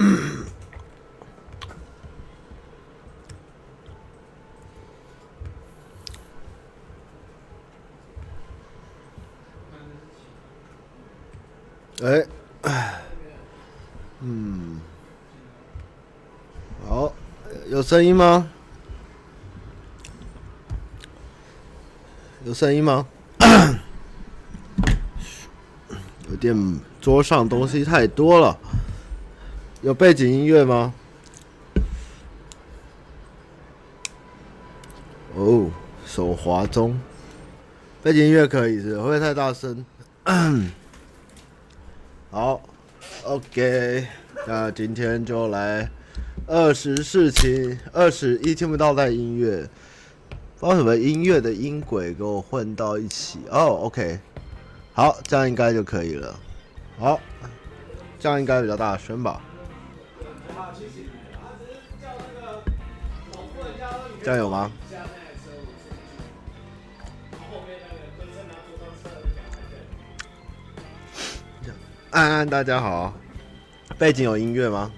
[12.02, 12.26] 哎，
[14.20, 14.80] 嗯，
[16.88, 17.12] 好，
[17.68, 18.48] 有声音吗？
[22.44, 23.06] 有声音吗？
[26.30, 28.58] 有点桌上东西太多了。
[29.82, 30.92] 有背景音乐吗？
[35.34, 35.70] 哦，
[36.04, 37.00] 手滑中。
[38.02, 39.82] 背景音乐可以是，会不会太大声？
[42.30, 42.60] 好
[43.24, 44.06] ，OK，
[44.46, 45.90] 那今天就来
[46.46, 49.66] 二十事情，二十一听不到带音乐。
[50.58, 54.20] 不知道什么音乐的音轨给我混到一起哦，OK，
[54.92, 56.38] 好，这样应该就可以了。
[56.98, 57.18] 好，
[58.18, 59.40] 这样应该比较大声吧？
[64.22, 64.70] 这样有吗？
[72.10, 73.14] 安安，大家好，
[73.96, 74.92] 背景有音乐吗？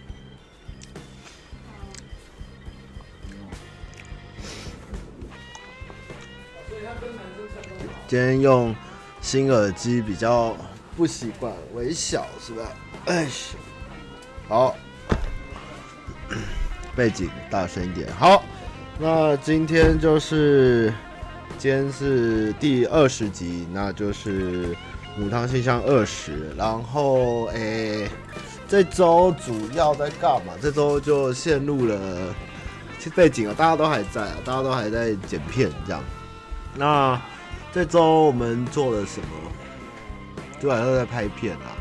[8.09, 8.75] 今天用
[9.20, 10.56] 新耳机比较
[10.97, 12.73] 不习惯，微小是吧？
[13.06, 13.27] 哎，
[14.48, 14.75] 好，
[16.97, 18.11] 背景大声一点。
[18.15, 18.43] 好，
[18.98, 20.92] 那今天就是
[21.58, 24.76] 今天是第二十集，那就是
[25.16, 26.50] 母汤信箱二十。
[26.56, 28.08] 然后诶，
[28.68, 30.52] 这周主要在干嘛？
[30.60, 32.34] 这周就陷入了
[33.14, 36.02] 背景啊，大家都还在啊，大家都还在剪片这样。
[36.76, 37.20] 那。
[37.74, 39.26] 这周我们做了什么？
[40.60, 41.72] 主要都在拍片啊，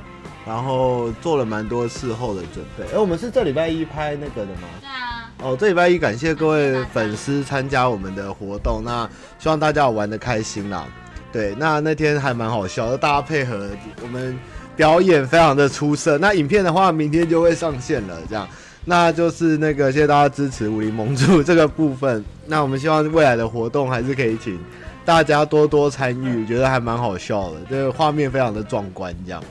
[0.47, 2.85] 然后做了蛮多事后的准备。
[2.95, 4.69] 哎，我们是这礼拜一拍那个的吗？
[4.79, 5.10] 对啊。
[5.42, 10.88] 哦，这礼拜一感谢各位粉丝参加我们的活动，那希望大家玩得开心啦。
[11.34, 13.68] 对，那那天还蛮好笑的，大家配合
[14.03, 14.38] 我们
[14.75, 16.18] 表演非常的出色。
[16.19, 18.47] 那影片的话，明天就会上线了，这样。
[18.85, 22.24] 那就是那个谢谢大家支持武林盟主 这个部分。
[22.46, 24.59] 那我们希望未来的活动还是可以请。
[25.03, 29.44] 大家多多参与，觉得还蛮好笑的，这个画面非常的壮观，这样。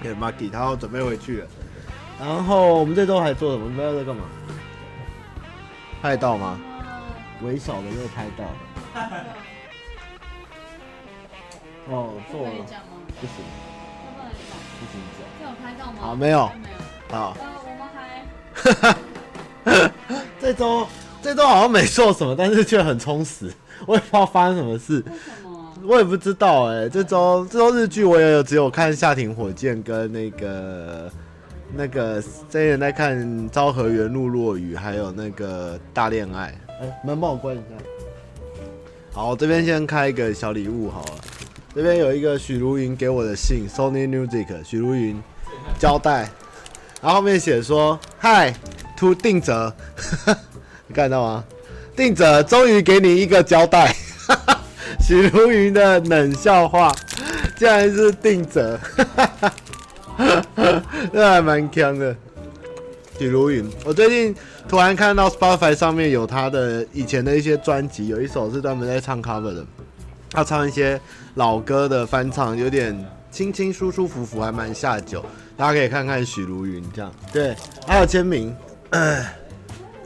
[0.00, 1.46] 给 Marky，他要准备回去了。
[2.20, 3.68] 然后我们这周还做什么？
[3.68, 4.22] 你们在干嘛？
[6.04, 6.60] 拍到吗？
[7.42, 8.44] 微小的又拍到
[9.00, 9.24] 了。
[11.88, 12.50] 哦，做了。
[13.18, 13.36] 不行。
[14.78, 15.24] 不行讲。
[15.38, 15.98] 这有拍到吗？
[16.02, 16.50] 好，没有。
[16.62, 16.76] 没有。
[17.16, 17.34] 好。
[17.64, 17.88] 我们
[19.64, 19.88] 还。
[20.38, 20.86] 这周
[21.22, 23.50] 这周好像没做什么，但是却很充实。
[23.88, 25.02] 我也不知道发生什么事，
[25.84, 26.88] 我也不知道哎、欸。
[26.90, 31.10] 这周这周日剧我也有只有看《夏庭火箭》跟那个
[31.72, 33.16] 那个真人在看
[33.48, 36.54] 《昭和元路落雨》，还有那个《大恋爱》。
[36.82, 37.64] 哎，门帮我关一下。
[39.12, 41.12] 好，这边先开一个小礼物好了。
[41.74, 45.22] 这边有一个许茹芸给我的信，Sony Music 许茹芸
[45.78, 46.28] 交代，
[47.00, 48.52] 然后后面写说：“Hi
[48.96, 49.74] to 定则。
[50.86, 51.44] ”你看到吗？
[51.96, 53.94] 定则终于给你一个交代，
[55.00, 56.92] 许茹芸的冷笑话，
[57.56, 58.78] 竟然是定则，
[61.12, 62.14] 这还蛮强的。
[63.18, 64.34] 许茹芸，我最近
[64.68, 69.64] 突然看到 Spotify 上面有他的以前的一些专辑，有一首是专门在唱 cover 的，
[70.30, 71.00] 他唱一些
[71.34, 72.96] 老歌的翻唱，有点
[73.30, 75.24] 轻轻舒舒服服，还蛮下酒。
[75.56, 77.54] 大家可以看看许茹芸这样，对，
[77.86, 78.52] 还有签名。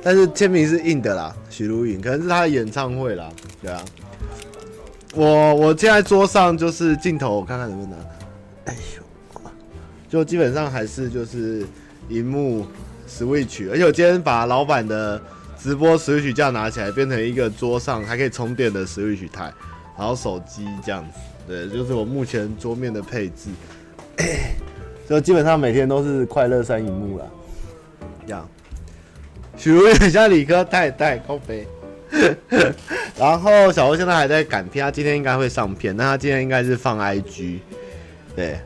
[0.02, 3.30] 但是签名是硬的啦，许茹芸可能是他的演唱会啦，
[3.62, 3.82] 对啊。
[5.14, 7.98] 我我现在桌上就是镜头，我看看能不能，
[8.66, 9.02] 哎呦，
[10.08, 11.64] 就基本上还是就是
[12.08, 12.66] 荧幕
[13.08, 15.20] Switch，而且我今天把老板的
[15.58, 19.52] 直播 Switch 架拿起来，变成一个桌上还可以充电的 Switch 台，
[19.98, 23.50] 然后手机这样子，对，就是我目前桌面的配置，
[25.08, 27.25] 就基本上每天都是快乐三荧幕啦，
[28.26, 28.49] 这样。
[29.56, 31.66] 许茹很像理科太太高飞，
[33.19, 37.58] 然后小欧现在还在赶片，他今天应该会上片，那他今天应该是放 IG，
[38.37, 38.61] 对，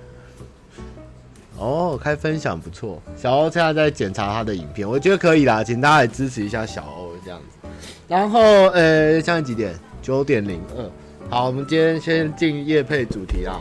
[1.63, 7.69] 哦，开分享不错，小欧现在在检查他的影片，我觉得可以啦，请大家来支持一下小欧这样子。
[8.09, 9.73] 然后呃，现在几点？
[10.03, 10.85] 九点零二。
[11.31, 13.61] 好，我们今天先进夜配主题啊。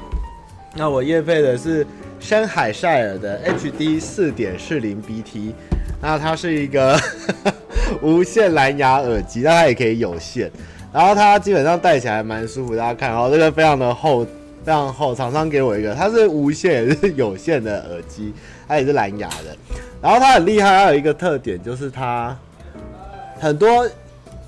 [0.76, 1.86] 那我夜配的是
[2.20, 5.54] 深海塞尔的 HD 四点四零 BT。
[6.02, 7.00] 那它是一个
[8.02, 10.52] 无线蓝牙耳机，那它也可以有线，
[10.92, 12.76] 然后它基本上戴起来蛮舒服。
[12.76, 14.26] 大家看，哦，这个非常的厚，
[14.64, 15.14] 非常厚。
[15.16, 18.34] 厂商给我一个，它是无线也是有线的耳机，
[18.68, 19.58] 它也是蓝牙的。
[20.02, 22.38] 然后它很厉害，它有一个特点就是它
[23.40, 23.88] 很多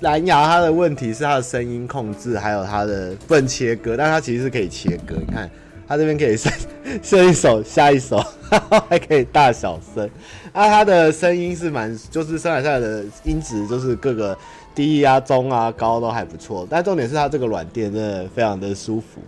[0.00, 5.16] 蓝牙它的问题是它的声音控制，还有它的不能切割，但它其实是可以切割。
[5.16, 5.50] 你看，
[5.86, 6.52] 它这边可以伸
[7.02, 8.24] 伸一首下一首，
[8.88, 10.08] 还可以大小声。
[10.52, 14.36] 啊，它的声音是蛮，就是森海塞尔的音质就是各个。
[14.74, 19.20] 低啊、中啊、高都还不错，但重点是它这个软垫真的非常的舒服，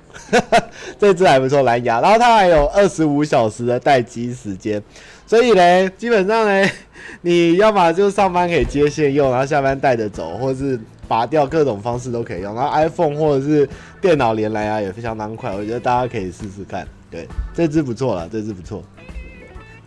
[0.99, 4.83] 这只还不错蓝牙，然后它还有二十五小时的待机时间，
[5.27, 6.69] 所以呢，基本上呢，
[7.23, 12.55] 你要么就上班可以接线用，然后下班带着走，或者是拔掉，各种方式都可以用。
[12.55, 13.69] 然后 iPhone 或者是
[14.01, 16.87] 电脑连蓝牙也非常当快，我觉得大家可以试试看。
[17.09, 18.83] 对，这只不错了，这只不错。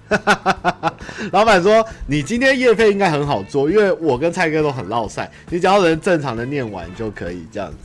[1.32, 7.78] 老板说：“你今天夜配应该很好做，因为我跟蔡哥都很烙赛，你只要能正常的念完就可以这样子。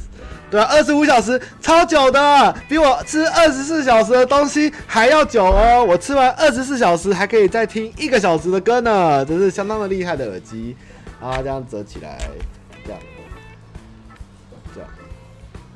[0.51, 5.85] 对啊，二十五小时超久的，比我吃二十四小时的东西还要久哦。
[5.85, 10.77] 我吃完二十四小时还可以再听一个小时的歌呢，真是相当的厉害的耳机
[11.21, 11.39] 啊！
[11.43, 12.19] 这样折起来，
[12.85, 13.01] 这样，
[14.75, 14.89] 这样，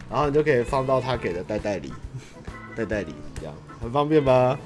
[0.09, 1.93] 然后你就可以放到他给的袋袋里，
[2.77, 4.57] 袋袋里这样很方便吧？”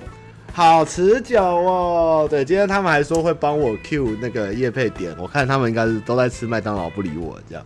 [0.55, 7.65] 好持久哦，对，今天他们还说会帮我 Q 那个业配点，我看他们应该是都在吃麦当劳不理我这样。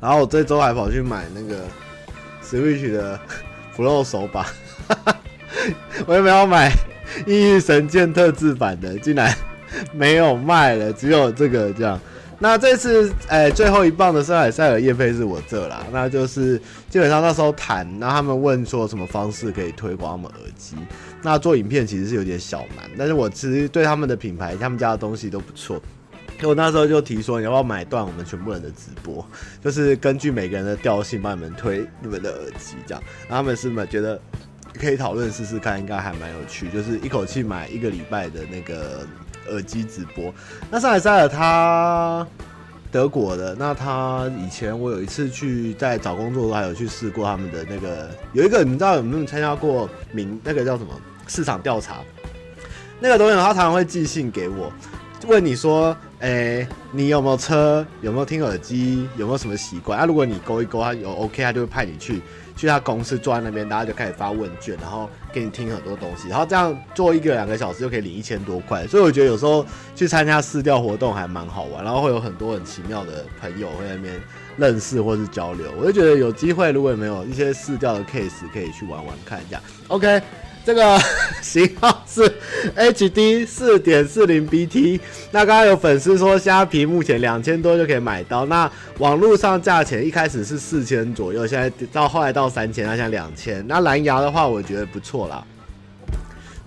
[0.00, 1.62] 然后我这周还跑去买那个
[2.42, 3.18] Switch 的
[3.76, 4.46] Pro 手把，
[6.06, 6.70] 我有没有买
[7.24, 8.98] 《异域神剑》特制版的？
[8.98, 9.32] 竟然
[9.92, 12.00] 没有卖了，只有这个这样。
[12.40, 16.56] 那这次哎、最后一棒的森海塞尔叶配是我这啦，那就是
[16.88, 20.76] 基本上那时候谈，然后他们问说什么方式可以推广我们耳机，
[21.22, 25.80] 那做影片其实是有点小难，但是我其实对他们的品牌，他们家的东西都不错，
[26.42, 29.26] 我那时候就提说你要不要买断我们全部人的直播，
[29.62, 34.20] 就是根据每个人的调性帮你们推你们的耳机这样，然后他们是不是觉得
[34.74, 39.06] 可以讨论试试看，应该还蛮有趣，就是一口气买一个礼拜的那个。
[39.50, 40.30] 耳机直播，
[40.70, 42.26] 那上海塞尔他
[42.90, 50.90] 德国的，那他以前我有一次去在找工作，还有去试过他们的那个，有一个你知道有没有参加过名那个叫什么
[51.26, 51.96] 市场调查？
[53.00, 54.72] 那个东西他常常会寄信给我，
[55.26, 57.86] 问你说，哎、你有没有车？
[58.00, 59.06] 有没有听耳机？
[59.16, 59.98] 有没有什么习惯？
[59.98, 62.22] 啊，如果你勾一勾，他有 OK，他就会派你去。
[62.58, 69.64] 去他公司坐在那边，大家就开始发问卷，然后给你听很多东西，然后这样做一个两个小时就可以领一千多块，所以我觉得有时候
[69.94, 74.20] 去参加试调活动还蛮好玩，然后会有很多很奇妙的朋友会在那边
[74.56, 79.62] 认识或是交流，我就觉得有机会，如果没有一些试调的 case，可以去玩玩看一下。
[79.86, 80.20] OK。
[80.68, 81.00] 这个
[81.40, 82.30] 型号是
[82.76, 85.00] HD 四点四零 BT。
[85.30, 93.66] 那刚刚有粉丝说虾皮目前两千多就可以买到，那网络上价钱一开始是四千左右，现在到后来到三千，那现在两千。
[93.66, 95.42] 那蓝牙的话，我觉得不错啦，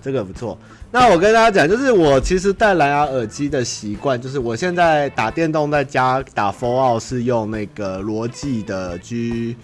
[0.02, 0.58] 这个不错。
[0.90, 9.54] 那我跟大家讲，就是我其实戴蓝牙耳机的习惯，就是我现在打电动在家打 Fall 是用那个罗技的 G。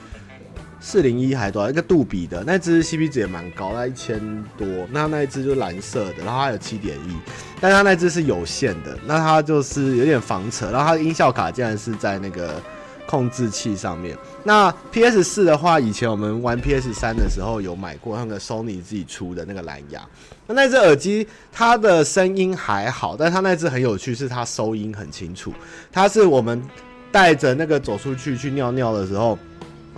[0.80, 1.68] 四零一还多少？
[1.68, 4.18] 一个杜比的那只 CP 值也蛮高，那一千
[4.56, 4.66] 多。
[4.92, 7.16] 那那一只就蓝色的，然后它有七点一，
[7.60, 10.70] 但它那只是有线的，那它就是有点防扯。
[10.70, 12.62] 然后它的音效卡竟然是在那个
[13.08, 14.16] 控制器上面。
[14.44, 20.00] 那 PS 四的话，以前我们玩 PS 三的时候有买过那个 Sony 自己出的那个蓝牙。
[20.46, 25.52] 那那只耳机它的声音还好，但它那只很有趣，是它收音很清楚。
[25.92, 26.62] 它是我们
[27.10, 29.36] 带着那个走出去去尿尿的时候。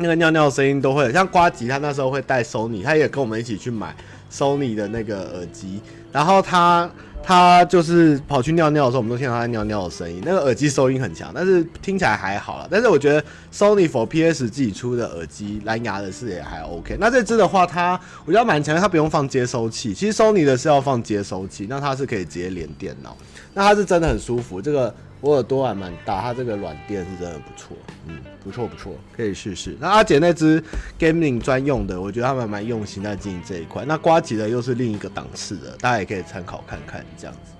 [0.00, 3.94] 那个尿尿声音都会像瓜吉，他那时候会带 Sony，他也跟我们一起去买
[4.32, 5.80] Sony 的那个耳机，
[6.10, 6.90] 然后他
[7.22, 10.22] 他就是跑去尿尿的时候，我们都听到他尿尿的声音。
[10.24, 12.66] 那个耳机收音很强，但是听起来还好啦。
[12.70, 16.96] 但是我觉得 Sony for PS 自己出的耳机蓝牙的是也还 OK。
[16.98, 19.92] 那这支的话，它我觉得蛮强，它不用放接收器。
[19.92, 23.14] 其实 Sony 的是要放接收器，那它是可以直接连电脑，
[23.52, 24.62] 那它是真的很舒服。
[24.62, 24.94] 这个。
[25.20, 29.76] 我耳朵还蛮大，它这个软垫是真的不错，嗯，不错不错，可以试试。
[29.78, 30.62] 那阿姐那支
[30.98, 33.84] gaming 专用的，我觉得他们蛮用心在经营这一块。
[33.84, 37.52] 那瓜吉的又是另一个档次的，大家也可以参考看看，这样子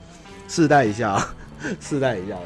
[0.49, 1.23] 试戴一下，
[1.81, 2.37] 试戴一下。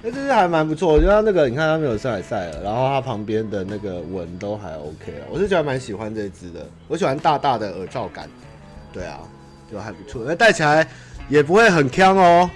[0.00, 8.28] 那这支还蛮不错，我觉得它那个你看它没有森海塞尔，然后它旁边的那个纹都还 OK 了，我是觉得蛮喜欢这支的，我喜欢大大的耳罩感，
[8.92, 9.18] 对啊，
[9.72, 10.86] 就还不错，那戴起来
[11.28, 12.48] 也不会很锵哦。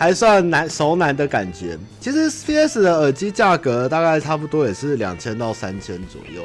[0.00, 1.78] 还算难熟男的感觉。
[2.00, 6.42] 其实 PS 的耳机价格大概差不多也是两千到三千左右，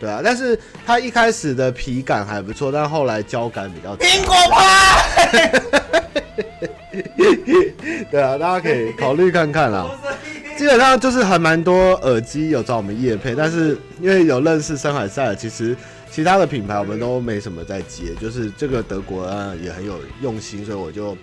[0.00, 0.22] 对啊。
[0.24, 4.08] 但是它一开始的皮感还不错，但后来胶感比较强。
[4.08, 5.62] 苹果派。
[8.10, 9.86] 对啊，大家可以考虑看看啦。
[10.56, 15.76] 基本上就是还蛮多耳机有找我们夜配，但是因为有认识深海塞尔，其实。
[16.08, 21.14] 其他的品牌我们都没什么在接，就是这个德国啊也很有用心，所以我就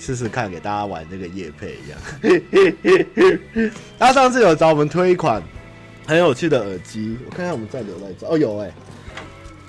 [0.00, 3.70] 试试看给大家玩这个夜配一样。
[4.00, 5.42] 他上次有找我们推一款
[6.06, 8.72] 很有趣的耳机，我看看我们在留在这哦，有哎、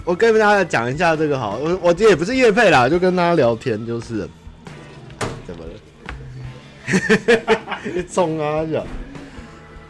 [0.05, 4.27] 我跟大家讲一下这个好，我我这也不是夜配啦，就跟大家聊天就是，
[5.45, 5.71] 怎么了？
[7.95, 8.65] 一冲啊！
[8.65, 8.83] 就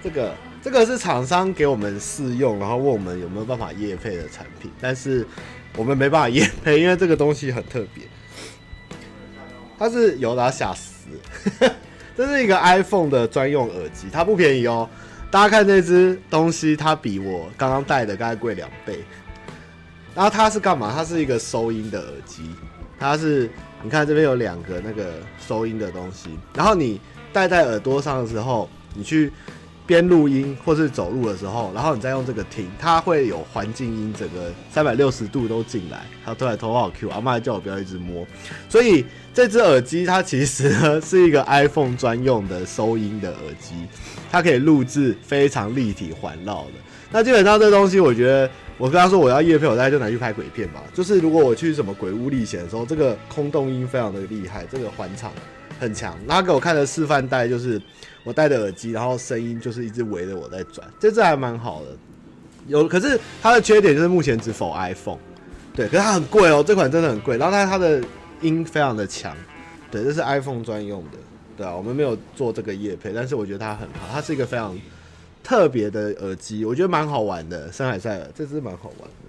[0.03, 5.25] 这个，这个是厂商给我们试用，然后问我们有没有办法夜配的产品，但是
[5.77, 8.03] 我们没办法夜配，因为这个东西很特别。
[9.81, 11.09] 它是有打吓死，
[12.15, 14.87] 这是一个 iPhone 的专用耳机，它不便宜哦。
[15.31, 18.99] 大家看这只东西，它比我刚刚戴的大概贵两倍。
[20.13, 20.93] 然后它是干嘛？
[20.95, 22.43] 它是一个收音的耳机，
[22.99, 23.49] 它是。
[23.83, 27.01] 你看这边有两个那个收音的东西，然后你
[27.33, 29.33] 戴在耳朵上的时候，你去
[29.91, 36.05] 边录音或是走路的时候，然后你再用这个听，它会有环境音，整个三百六十度都进来。
[36.23, 38.25] 它突然头好 Q，阿妈叫我不要一直摸。
[38.69, 43.73] 所以这只耳机它其实呢 是一个 iPhone 专用的收音的耳机，
[44.31, 46.71] 它可以录制非常立体环绕的。
[47.11, 50.81] 那基本上这东西，我觉得我跟他说我要夜配，我大概就拿去拍鬼片吧。
[50.93, 55.29] 就是如果我去什么鬼屋历险的时候，这个空洞音非常的厉害，这个环场
[55.77, 56.17] 很强。
[56.25, 57.81] 他给我看的示范带就是
[58.23, 61.87] 我戴的耳机，然后声音就是一直围着我在转，这这还蛮好的。
[62.67, 65.19] 有，可是它的缺点就是目前只否 iPhone，
[65.75, 67.37] 对，可是它很贵哦，这款真的很贵。
[67.37, 68.01] 然后它它的
[68.41, 69.35] 音非常的强，
[69.89, 71.17] 对，这是 iPhone 专用的，
[71.57, 74.77] 对啊，我们没有做这个夜配，但是我觉得它很好，它是一个非常。
[75.43, 77.71] 特别的耳机，我觉得蛮好玩的。
[77.71, 79.27] 森海塞尔这支蛮好玩的。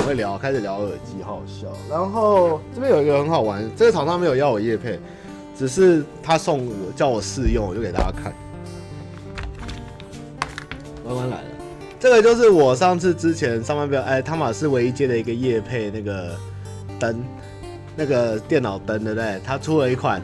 [0.00, 1.66] 等会聊，开始聊耳机，好好笑。
[1.90, 4.98] 然后这边有一个很好玩，这个厂商没有要我叶配，
[5.54, 8.32] 只是他送我叫我试用，我就给大家看。
[11.04, 11.44] 弯弯来了，
[11.98, 16.34] 这个就是我上次之前上班表哎，汤马斯唯一接的一个夜配那个
[16.98, 17.22] 灯，
[17.94, 19.38] 那个电脑灯，对不对？
[19.44, 20.22] 他出了一款。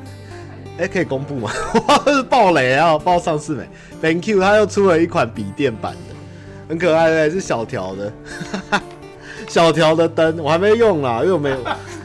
[0.78, 1.50] 哎、欸，可以公布吗？
[1.88, 2.98] 哇，是爆雷啊！
[2.98, 3.66] 爆上市没
[4.02, 6.14] ？Thank you，他又出了一款笔电版的，
[6.68, 8.12] 很可爱的，是小条的，
[9.48, 11.56] 小条的灯，我还没用啦，因为我没有。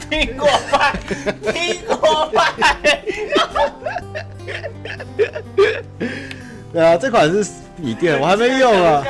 [0.10, 0.94] 苹果派，
[1.44, 2.76] 苹果派。
[6.74, 9.04] 对啊，这款是笔电，我还没用啊。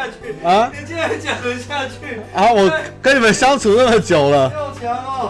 [0.43, 0.71] 啊？
[0.73, 2.19] 你竟然讲得下去？
[2.33, 2.71] 啊，我
[3.01, 4.51] 跟你们相处那么久了。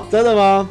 [0.10, 0.70] 真的吗？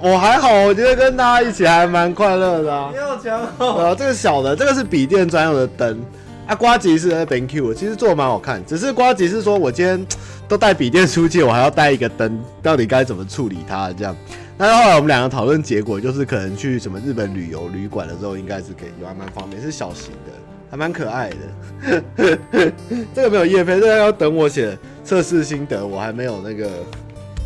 [0.00, 2.90] 我还好，我觉得跟大家一起还蛮快乐的啊。
[2.92, 3.84] 你好强哦！
[3.84, 6.02] 啊，这个小的，这个是笔电专用的灯。
[6.46, 8.64] 啊，瓜吉是 BenQ，其实做的蛮好看。
[8.66, 10.06] 只是瓜吉是说我今天
[10.48, 13.92] 都带笔电出去，我还要带一个灯，到底该怎么处理它？
[13.92, 14.16] 这样。
[14.58, 20.32] 那后来我们两个讨论结果，就是可能去什么日本旅游旅馆的时候，应该是可以用，还蛮方便，是小型的，
[20.70, 22.02] 还蛮可爱的。
[23.14, 26.68] 这个没有业配，这个要等我写测试心得，我还没有那个。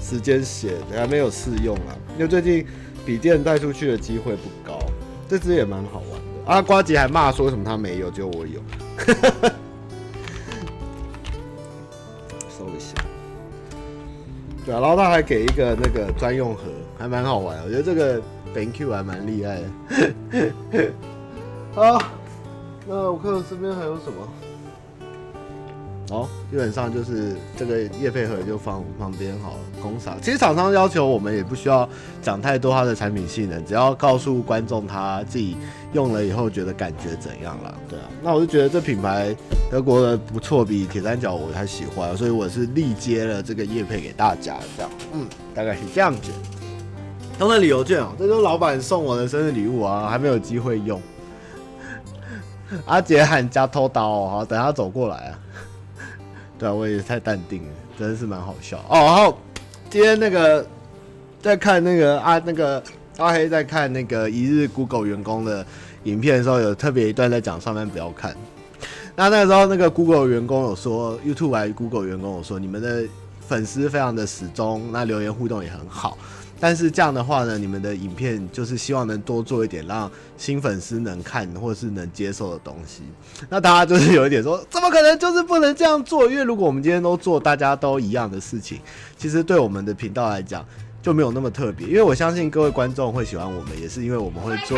[0.08, 2.64] 时间写还没有试用啊，因为最近
[3.04, 4.78] 笔电带出去的机会不高。
[5.28, 8.60] 这支也蛮好玩阿瓜吉还骂说什么他没有，只有我有。
[12.56, 12.94] 收一下。
[14.64, 16.62] 对啊，然后他还给一个那个专用盒，
[16.96, 17.58] 还蛮好玩。
[17.64, 18.22] 我觉得这个
[18.54, 20.92] BenQ 还蛮厉害的。
[21.74, 22.00] 好，
[22.86, 24.28] 那我看看身边还有什么。
[26.08, 29.58] 哦，基本上就是这个业配盒就放旁边好了。
[29.82, 31.88] 公厂，其实厂商要求我们也不需要
[32.22, 35.56] 讲太多它的产品性能，只要告诉观众他自己
[35.96, 37.74] 用了以后觉得感觉怎样了。
[37.88, 39.34] 对啊，那我就觉得这品牌
[39.70, 44.90] 德国的不错，比铁三角我还喜欢，所以我是力接了这个叶配给大家这样。
[45.14, 46.30] 嗯，大概是这样子。
[47.38, 51.00] 当然，旅游券哦，这都是老板送我的生日礼物啊，还没有机会用。
[52.84, 55.38] 阿杰喊加偷刀哦，好，等他走过来啊。
[56.58, 59.00] 对啊，我也太淡定了，真的是蛮好笑哦。
[59.00, 59.38] 然后
[59.88, 60.66] 今天那个
[61.40, 62.82] 在看那个阿那个
[63.18, 65.64] 阿黑在看那个一日 Google 员工的
[66.06, 68.34] 影片的时候，有特别一段在讲上班不要看。
[69.16, 73.04] 那那个时候那个 Google 员工有说，YouTube 还 Google 员工有说，你们的
[73.46, 76.16] 粉丝非常的始终，那留言互动也很好。
[76.58, 83.02] 但是这样的话呢，你们的影片就是希望能多做一点，让新粉丝能看或是能接受的东西。
[83.50, 86.30] 那大家就是有一点说，怎么可能就是不能这样做？
[86.30, 88.78] 因为如果我们今天都做大家都一样的事情，
[89.18, 90.64] 其实对我们的频道来讲
[91.06, 91.86] 就没有那么特别。
[91.86, 94.76] 因为我相信各位观众会喜欢我们，也是因为我们会做，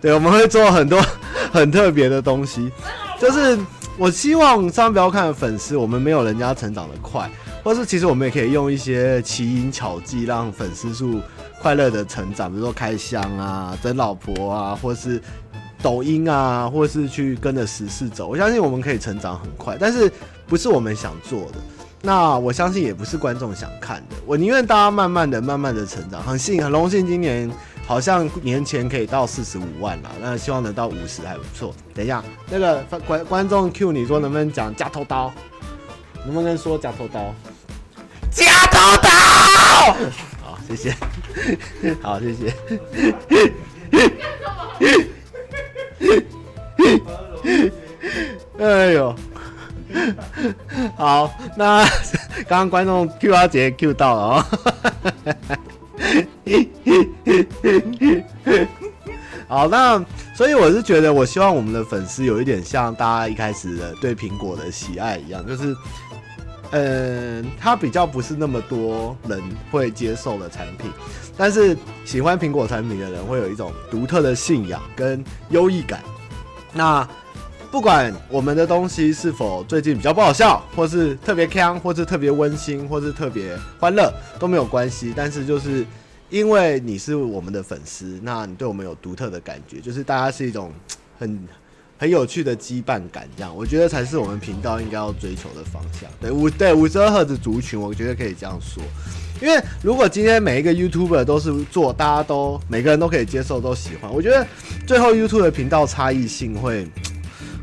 [0.00, 1.04] 对，我们会做很多
[1.52, 2.70] 很特别的东西。
[3.18, 3.58] 就是
[3.98, 7.28] 我希望上不要看的粉丝，我们没有人家成长的快。
[7.64, 11.20] 或是其实我们也可以用一些奇淫巧技，让粉丝数
[11.60, 15.20] 快乐的成长，比如说开箱啊、整老婆啊，或是
[15.82, 18.28] 抖音啊，或是去跟着时事走。
[18.28, 20.08] 我相信我们可以成长很快，但是
[20.46, 21.58] 不是我们想做的。
[22.02, 24.16] 那我相信也不是观众想看的。
[24.24, 26.22] 我宁愿大家慢慢的、慢慢的成长。
[26.22, 27.50] 很幸很荣幸，今年
[27.86, 31.74] 好像年前可以到四十五万了，那希望能到五十还不错。
[31.94, 35.30] 等一下，那个观观众 Q 你说能不能讲夹头刀？
[36.24, 37.34] 能不能说夹头刀？
[38.30, 39.08] 夹头刀！
[40.42, 40.96] 好，谢谢。
[42.00, 42.54] 好，谢谢。
[48.58, 49.14] 哎呦。
[50.96, 51.84] 好，那
[52.48, 54.44] 刚刚观众 Q 阿杰 Q 到了哦。
[59.48, 60.04] 好，那
[60.34, 65.76] 所以我是觉得，我希望我们的粉丝有一点像大家一开始的对苹果的喜爱一样，就是，
[66.70, 70.90] 嗯，它比较不是那么多人会接受的产品，
[71.36, 76.00] 但是喜欢苹果产品的人会有一种独特的信仰跟优异感。
[76.72, 77.06] 那。
[77.70, 85.12] 不管我们的东西是否最近比较不好笑，或是特别锵，或是特别温馨，或是特别欢乐，都没有关系。
[85.16, 85.86] 但是就是
[86.30, 90.72] 因为你是我们的粉丝，那你对我们有独特的感觉，就是大家是一种
[91.16, 91.46] 很
[91.96, 96.10] 很有趣的羁绊感，这样我觉得才是我们频道应该要追求的方向。
[96.20, 98.82] 对五对五十二赫兹族群，我觉得可以这样说。
[99.40, 104.44] 因为如果今天每一个 YouTuber 都是做，大家都每个人都可以接受，都喜欢，我觉得
[104.88, 106.88] 最后 YouTube 的频道差异性会。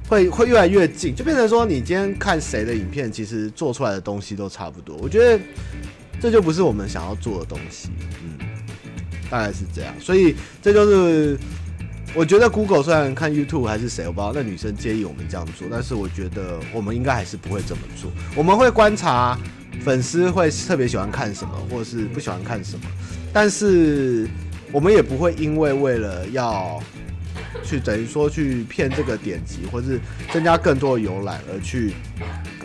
[0.08, 4.96] 会会越来越近，就变成说，你今天看谁的影片，其实做出来的东西都差不多。
[5.02, 5.38] 我觉得
[6.22, 7.90] 这就不是我们想要做的东西，
[8.24, 8.38] 嗯，
[9.30, 9.94] 大概是这样。
[10.00, 11.38] 所以这就是
[12.16, 18.10] 我觉得 Google 虽然看 YouTube 还是谁，我不知道那女生介意我们这样做，但是我觉得我们应该还是不会这么做。
[18.34, 19.38] 我们会观察
[19.84, 22.86] 粉丝会特别喜欢看什么，或者是不喜欢看什么，
[23.34, 24.26] 但是
[24.72, 26.82] 我们也不会因为为了要。
[27.64, 30.00] 去等于说去骗这个点击，或是
[30.32, 31.94] 增加更多的浏览而去，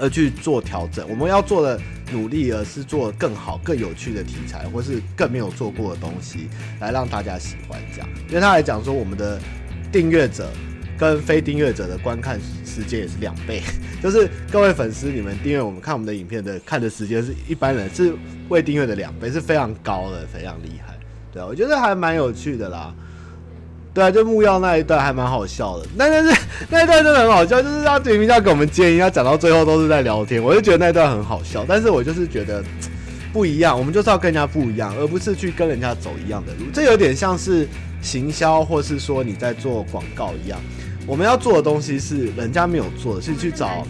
[0.01, 1.07] 而去做调整。
[1.09, 1.81] 我们要做的
[2.13, 6.49] 努力，而是做更好、更有趣的题材，或是更没有做过的东西，
[6.81, 8.09] 来让大家喜欢这样。
[8.29, 9.41] 因为他来讲说，我们的
[9.91, 10.51] 订阅者
[10.99, 13.63] 跟非订阅者的观看时间也是两倍，
[14.03, 18.15] 就是各位粉丝，你们订阅我们看我们的影片的看的时间是一般人是
[18.49, 20.99] 未订阅的两倍，是非常高的，非常厉害。
[21.33, 22.95] 对啊，我觉得还蛮有趣的啦。
[23.95, 31.65] 对啊，就木曜那一段还蛮好笑的，那但是那一段真的很好笑，就是他明明要给我们建议，他讲到最后都是在聊天，我就觉得那一段很好笑。
[31.69, 32.65] 但是我就是觉得
[33.33, 36.67] 不一样，我们就是要跟人家不一样，而不是去跟人家走一样的路。
[36.73, 37.69] 这有点像是
[38.01, 40.59] 行销，或是说你在做广告一样。
[41.07, 43.87] 我们要做的东西是人家没有做的，是去找，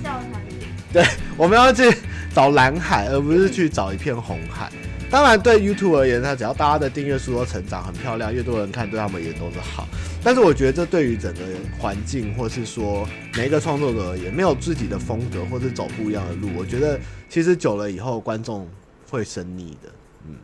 [0.92, 1.04] 对，
[1.36, 1.92] 我们要去
[2.34, 4.70] 找蓝海，而不是去找一片红海。
[5.12, 9.86] 当然，对 YouTube 而言，它只要大家的订阅数都成长很漂亮，越多人看，对他们也都是好。
[10.24, 11.40] 但是，我觉得这对于整个
[11.78, 16.98] 环境，或是说每一个创作者而言，没有自己的风格，或是走不一样的路，我觉得
[17.28, 18.66] 其实久了以后，观众
[19.10, 19.90] 会生腻的。
[20.26, 20.36] 嗯，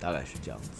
[0.00, 0.70] 大概是这样子。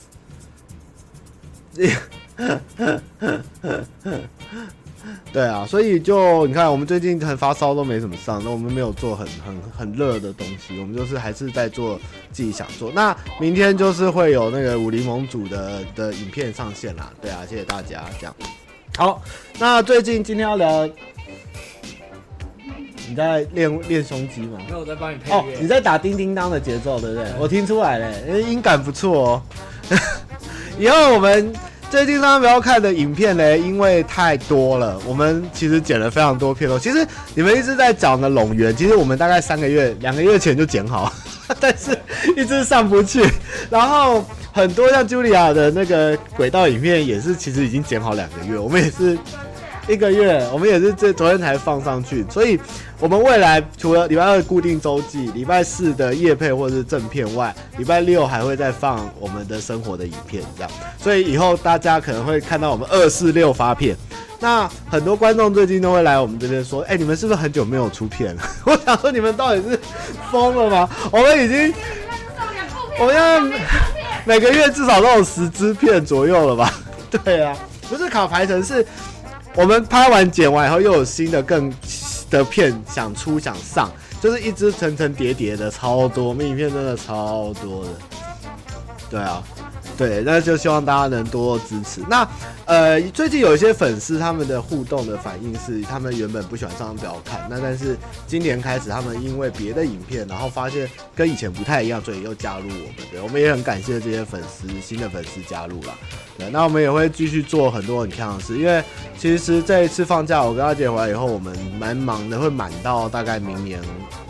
[5.33, 8.43] 对啊，所以就你看，我们最近很发烧，都没怎么上。
[8.43, 11.99] 那我们没有做很很很热的东西，我们就是还是在做
[12.33, 12.91] 自己想做。
[12.93, 17.13] 那明天就是会有那个武林盟主的的影片上线啦。
[17.23, 18.05] 对啊，谢谢大家。
[18.19, 18.35] 这样
[18.97, 19.23] 好，
[19.59, 20.89] 那最近今天要聊，
[23.09, 24.59] 你在练练胸肌吗？
[24.69, 27.27] 那我在帮你配哦，你在打叮叮当的节奏，对不对？
[27.39, 29.43] 我听出来了，因为音感不错哦。
[30.79, 31.53] 以后我们。
[31.91, 36.79] 最近大家不要看的影片呢，因为太多了，我们其实剪了非常多片头。
[36.79, 41.11] 其实你们一直在讲的龙源，其实我们大概三个月、两个月前就剪好，
[41.59, 41.99] 但是
[42.37, 43.25] 一直上不去。
[43.71, 44.23] 然后
[44.53, 49.19] 很多像茱莉亚的那个轨道影片，也是其实已经剪好两个月，我们也是。
[49.89, 52.61] 一个月，我们也是这昨天才放上去，所以
[53.01, 60.71] 我们未来除了礼拜二固定周记，礼拜四的夜配或者是正片外，礼拜六还会再放我们的生活的影片，这样。
[61.03, 63.97] 所以以后大家可能会看到我们二四六发片。
[64.39, 68.43] 那很多观众最近都会来我们这边说，哎、你们是不是很久没有出片了？
[68.67, 69.81] 我想说你们到底是
[70.31, 70.89] 疯了吗？
[71.11, 71.75] 我们已经，
[73.01, 73.41] 我们要
[74.27, 76.75] 每个月至少都有十支片左右了吧？
[77.25, 77.57] 对啊，
[77.89, 78.87] 不是卡排程是。
[79.55, 81.73] 我们拍完剪完以后，又有新的更
[82.31, 87.91] 的片想出想上，就是一直层层叠叠的超多，我们影片真的超多的。
[89.11, 89.43] 对啊，
[89.99, 92.01] 对，那就希望大家能多多支持。
[92.09, 92.27] 那
[92.67, 103.09] 呃，最近有一些粉丝他们的互动的反应是，他们原本不喜欢上表看，那但是今年开始，他们因为别的影片，然后发现跟以前不太一样，所以又加入我们。
[103.11, 105.93] 对，我们也很感谢这些粉丝，新的粉丝加入了。
[106.39, 108.81] 对，那我们也会继续做很多很漂亮的事，因为
[109.19, 113.81] 其实这一次放假，我跟阿杰回来以后，我们蛮忙的，会满到大概明年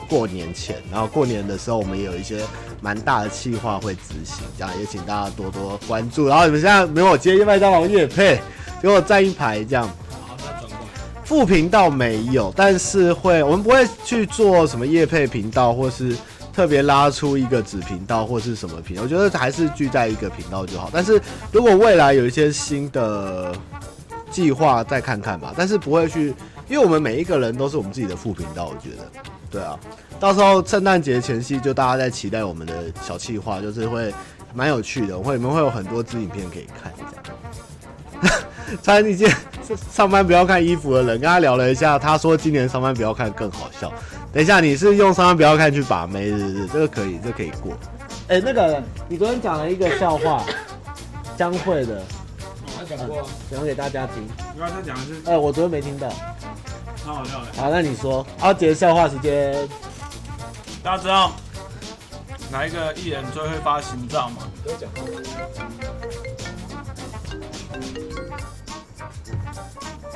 [0.09, 2.41] 过年前，然后过年的时候，我们也有一些。
[2.81, 6.29] 蛮大的企划会执行，这样也请大家多多关注。
[6.29, 8.41] 然后你们现在没有我接麦当劳业配，
[8.81, 9.85] 给我站一排这样。
[9.89, 11.25] 好，那转过来。
[11.25, 16.17] 副频道没有，但是会，我们不会去做什么夜配频道，或是
[16.53, 19.03] 特别拉出一个子频道或是什么频道。
[19.03, 20.89] 我觉得还是聚在一个频道就好。
[20.93, 23.53] 但是如果未来有一些新的
[24.31, 25.53] 计划，再看看吧。
[25.57, 26.33] 但是不会去，
[26.69, 29.79] 因为我们每一个人都是我们自己的副频道，我觉得，对啊。
[30.21, 34.13] 到时候圣诞节前夕，就大家在期待我们的小企划，就是会
[34.53, 36.93] 蛮有趣的，会你们会有很多支影片可以看。
[38.21, 38.43] 这样，
[38.83, 39.33] 穿一件
[39.93, 43.93] 上班不要看衣服的人，跟他聊了一下，他说今年上班不要看更好笑。
[44.33, 46.67] 等一下，你是用上班不要看去把妹，是不是？
[46.67, 47.73] 这个可以，这個、可以过。
[48.29, 50.45] 哎、欸，那个你昨天讲了一个笑话，
[51.39, 52.03] 江蕙的，
[52.77, 54.23] 他讲过，讲、呃、给大家听。
[54.57, 56.09] 因为他讲的是，哎、欸，我昨天没听到。
[57.09, 59.67] 好好笑好，那你说，阿杰笑话时间。
[60.83, 61.33] 大家知道
[62.53, 64.43] 哪一个艺人最会发行照吗？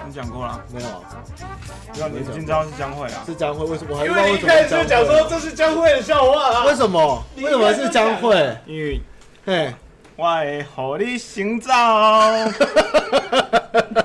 [0.07, 0.63] 你讲过了？
[0.71, 0.89] 没有。
[1.99, 3.23] 要你今朝是江蕙啊？
[3.25, 3.65] 是江蕙？
[3.65, 4.07] 为什么？
[4.07, 6.65] 因为你一开始讲说这是江蕙的笑话啊？
[6.67, 7.25] 为什么？
[7.39, 8.55] 为什么是江蕙？
[8.67, 9.01] 因为，
[9.47, 9.75] 嘿，
[10.15, 11.73] 我会和你行照。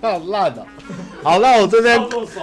[0.00, 0.66] 好烂的！
[1.22, 2.00] 好，那我这边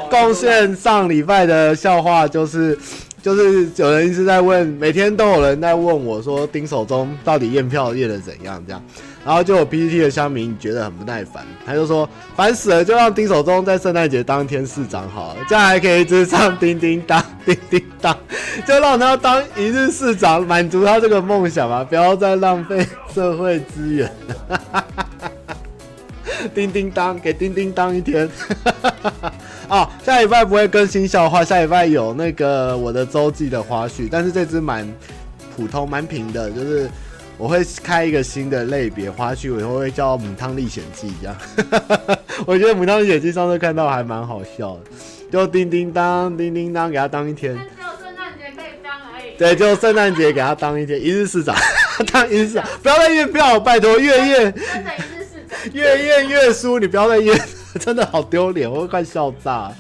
[0.10, 2.78] 贡献上礼拜的笑话，就是
[3.22, 8.64] 就是有人一直在问，每天都有人在问我说，丁守中到底验票验的怎样？
[8.68, 8.84] 这样，
[9.26, 18.16] 然后就有 PPT 的乡民觉得很不耐烦，他就说烦死了，就让丁守中在圣诞节当天市长好了，这样还可以一直唱叮叮当叮叮当，
[18.68, 24.12] 就让他当一日市长，满足他这个梦想吧，不要再浪费社会资源。
[26.54, 28.30] 叮叮当，给叮叮当一天。
[29.68, 34.88] 哦，下礼拜不会更新笑话，下礼拜有那个我的周记的花絮，但是这支蛮
[35.56, 36.88] 普通、蛮平的，就是
[37.38, 41.38] 我会开一个新的类别花絮，我以后会叫《母汤历险记》这样。
[42.45, 44.82] 我觉得《母汤历险记》上次看到还蛮好笑的，
[45.32, 47.56] 就叮叮当，叮叮当，给他当一天。
[47.56, 49.38] 只有圣诞节可以当而已。
[49.38, 51.56] 对，就圣诞节给他当一天，一日市长，
[52.12, 54.54] 当一日市长，不要再验票，拜托，月验。
[55.74, 57.36] 越验越输，你不要再验，
[57.80, 59.71] 真的好丢脸，我会快笑炸。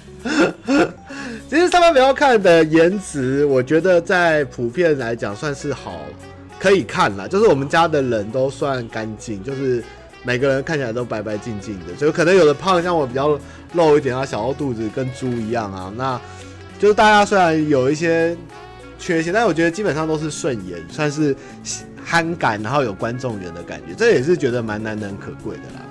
[1.47, 6.01] 其实上班不要看的颜值，我觉得在普遍来讲算是好，
[6.59, 7.27] 可以看啦。
[7.27, 9.83] 就是我们家的人都算干净，就是
[10.23, 13.39] 每个人看起来都白白净净的，就可能有的胖，像我比较
[13.73, 15.93] 肉一点啊，小肚子跟猪一样啊。
[15.95, 16.19] 那
[16.79, 18.35] 就是大家虽然有一些
[18.99, 21.35] 缺陷，但我觉得基本上都是顺眼，算是。
[22.07, 25.81] 憨感，然后有观众缘的感觉，这也是觉得蛮难能可贵的啦。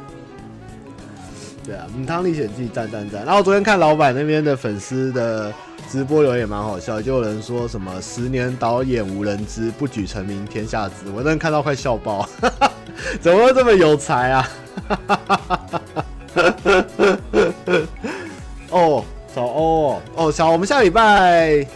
[1.65, 3.25] 对啊，《母汤历险记》赞赞赞。
[3.25, 5.51] 然后昨天看老板那边的粉丝的
[5.91, 12.29] 直播留言蛮好笑，就有人说什么“十年导演无人知，不举成名天下知”，我真的看到快笑爆，
[13.19, 14.49] 怎么会这么有才啊？
[18.71, 19.03] 哦，
[19.35, 21.67] 小欧哦，哦小，我们下礼拜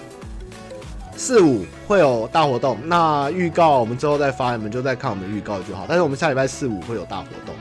[1.17, 1.65] 四五。
[1.89, 5.87] 会有大活动，那预告我们之后再发，你们就再看我们预告就好。
[5.89, 7.55] 但是我们下礼拜四五会有大活动，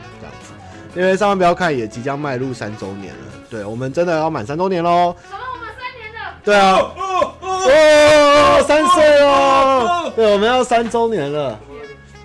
[0.97, 3.19] 因为上班不要看也即将迈入三周年了，
[3.51, 5.15] 对，我们真的要满三周年喽！
[5.29, 5.43] 什么？
[5.53, 6.17] 我们三年的？
[6.43, 11.55] 对啊，哦，哦，三岁哦，对，我们要三周年了，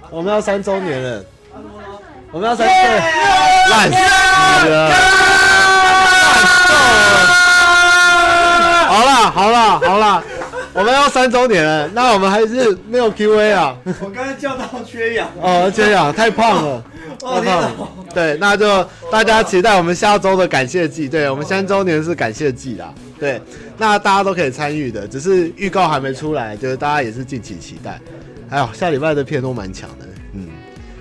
[0.08, 1.22] 我们要三周年了，
[2.30, 2.74] 我们要三岁，
[3.68, 3.94] 烂死
[4.70, 4.96] 了，烂
[6.66, 6.72] 透
[7.04, 7.12] 了，
[8.88, 10.22] 好啦，好啦，好啦。
[10.74, 13.76] 我们要三周年了，那我们还是没有 Q&A 啊。
[14.00, 15.28] 我刚才叫到缺氧。
[15.40, 16.84] 哦，缺氧，太胖了，
[17.20, 17.88] 太胖了。
[18.14, 21.08] 对，那就大家期待我们下周的感谢祭。
[21.08, 22.92] 对，我们三周年是感谢祭啦。
[23.18, 23.40] 对，
[23.76, 28.00] 那大家都可以参与的，只是预告还没出来，就是大家也是敬请期待。
[28.48, 30.48] 还有下礼拜的片都蛮强的，嗯，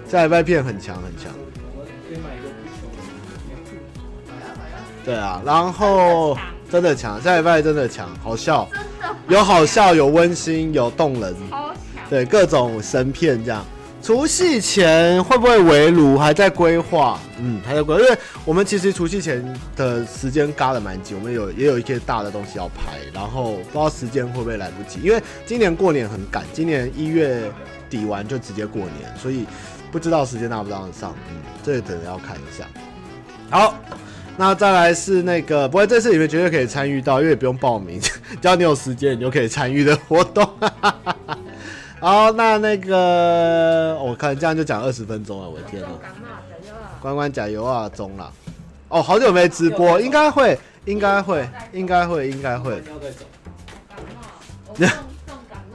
[0.09, 1.31] 下礼拜片很强很强。
[5.03, 6.37] 对啊，然后
[6.71, 8.67] 真的强，下礼拜真的强，好笑。
[9.27, 11.35] 有好笑，有温馨，有动人，
[12.09, 13.65] 对各种神片这样。
[14.01, 16.17] 除夕前会不会围炉？
[16.17, 19.43] 还在规划，嗯，还在规划，因为我们其实除夕前
[19.75, 27.51] 的时间嘎得蛮紧，我们有也有一些大的东西要拍，然后不知道时间会不会来不及，因为今年过年很赶，今年一月
[27.89, 29.45] 底完就直接过年，所以
[29.91, 32.65] 不知道时间拿不拿得上，嗯，这个可能要看一下。
[33.51, 33.75] 好，
[34.37, 37.99] 那再来是那个，不过这次你们绝对可以参与到，因为也不用报名，
[38.41, 40.47] 只要你有时间，你就可以参与的活动。
[41.99, 45.87] 好，那那个我看这样就讲二十分钟了，我的天呐！
[46.99, 48.31] 关关加油啊，中了！
[48.89, 52.81] 哦，好久没直播，应该会，应该会，应该会，应该会。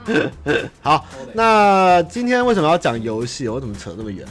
[0.81, 3.49] 好，那今天为什么要讲游戏？
[3.49, 4.27] 我怎么扯那么远？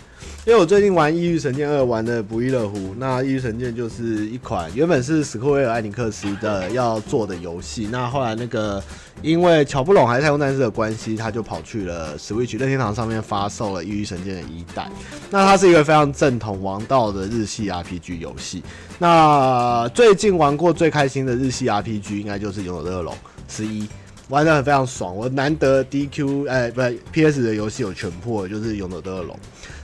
[0.48, 2.94] 因为我最近玩《异域神剑二》玩的不亦乐乎。
[3.00, 8.82] 那《异域神剑》就是一款原本是史克威尔艾尼克斯的要做的游戏，那后来那个
[9.24, 14.88] 因为乔布隆还是太空战士的关系，他就跑去了 Switch 任天堂上面发售了《异域神剑》的一代。
[15.32, 18.62] 那它是一个非常正统王道的日系 RPG 游戏。
[19.00, 23.82] 那最近玩过最开心的日系 RPG 应该就是《勇者斗恶龙十一》，
[24.30, 25.16] 玩得很非常爽。
[25.16, 29.36] 我难得 DQ 哎，不是 PS 的游戏有全破，就是《勇者斗恶龙》。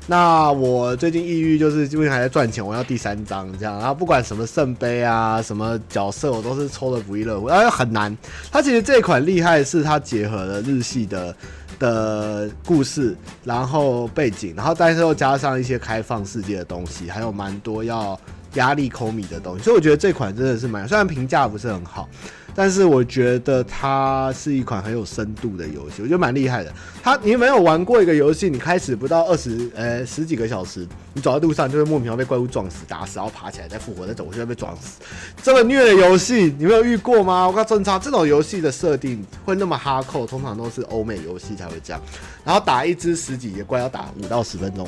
[0.07, 8.15] 那我最近抑郁，就是因为还在赚钱，我要第三张这样，然后不管什么圣杯啊，什么角色，我都是抽的不亦乐乎，然后很难。
[8.51, 11.35] 它其实这款厉害是它结合了日系的
[11.79, 18.19] 的故事，然后背景，然后但是又加上一些开放世界的东西，还有蛮多要
[18.55, 22.09] 压力抠米的东西，所以我觉得这款真的是蛮，虽然评价不是很好。
[22.53, 26.73] 但是我觉得它是一款很有深度的游戏，我觉得蛮厉害的。
[27.01, 34.99] 它，你没有玩过一个游戏，你开始不到二十，呃，十几个小时，你走在路上就会莫名其妙被怪物撞死、打死，然后爬起来再复活，再走过去再被撞死。
[35.41, 37.47] 这么虐的游戏，你没有遇过吗？
[37.47, 37.97] 我靠，真差！
[37.97, 42.01] 这种游戏的设定会那么哈扣，通常都是欧美游戏才会这样。
[42.43, 44.87] 然后打一只十几个怪要打五到十分钟，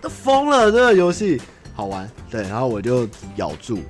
[0.00, 0.70] 都疯了！
[0.70, 1.40] 这个游戏
[1.74, 3.80] 好玩，对，然后我就咬住。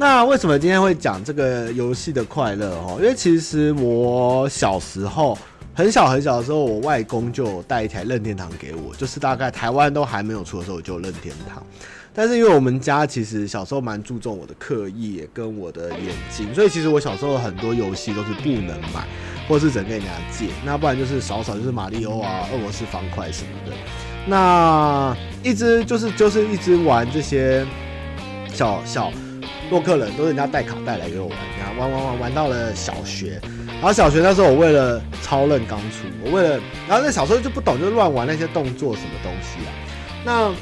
[0.00, 2.98] 那为什么今天会讲这个游戏的快乐哦？
[3.00, 5.36] 因为其实我小时候
[5.74, 11.60] 很小很小的时候，我外公就带一台任天堂给我，就是大概台湾都还没有出的时候我就任天堂。
[12.14, 19.04] 但是因为我们家其实小时候蛮注重我的课业跟我的眼睛，所以其实我小时候很多游戏都是不能买，
[19.48, 23.72] 或是只能跟人家借，那不然就是少少就是马里欧啊、俄罗斯方块什么的。
[24.26, 27.66] 那一直就是就是一直玩这些
[28.52, 29.12] 小小。
[29.70, 39.70] 洛克人都是人家带卡带来给我玩，然后玩玩玩玩到了小学，然后小学那时候我为了超任刚出，我为了，然后那小时候就不懂，就乱玩那些动作什么东西啊。
[40.24, 40.52] 那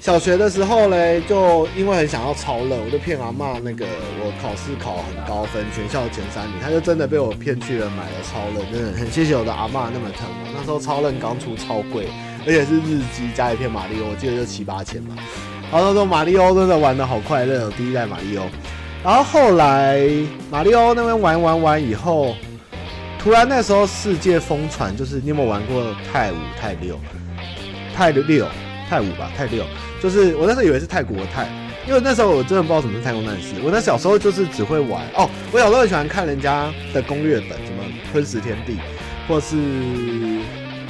[0.00, 3.86] 小学的时候嘞，就因为很想要超任，我就骗阿嬷那个
[4.20, 10.50] 我考试考很高分，全校前三名，他就真的被我骗去了买了超任，真的很谢谢我的阿嬷那么疼我。
[10.54, 12.08] 那时候超任刚出超贵，
[12.46, 15.16] 而且是日机加一片马力，我记得就七八千嘛。
[15.72, 18.44] 然后他说马里欧真的玩得好快乐，第一代马里欧。
[19.02, 20.00] 然后后来
[20.50, 22.34] 马里欧那边玩玩玩以后，
[23.18, 26.98] 突然那时候世界疯传，就是你有没有玩过太五太六？
[27.94, 28.46] 太六
[28.88, 29.64] 太五吧，太六。
[30.02, 31.48] 就是我那时候以为是泰国泰，
[31.86, 33.54] 因为那时候我真的不知道什么是太空战士。
[33.62, 38.76] 我那小时候就是只会玩哦，我小时候很喜欢看人家的攻略本，什么吞食天地，
[39.26, 39.56] 或是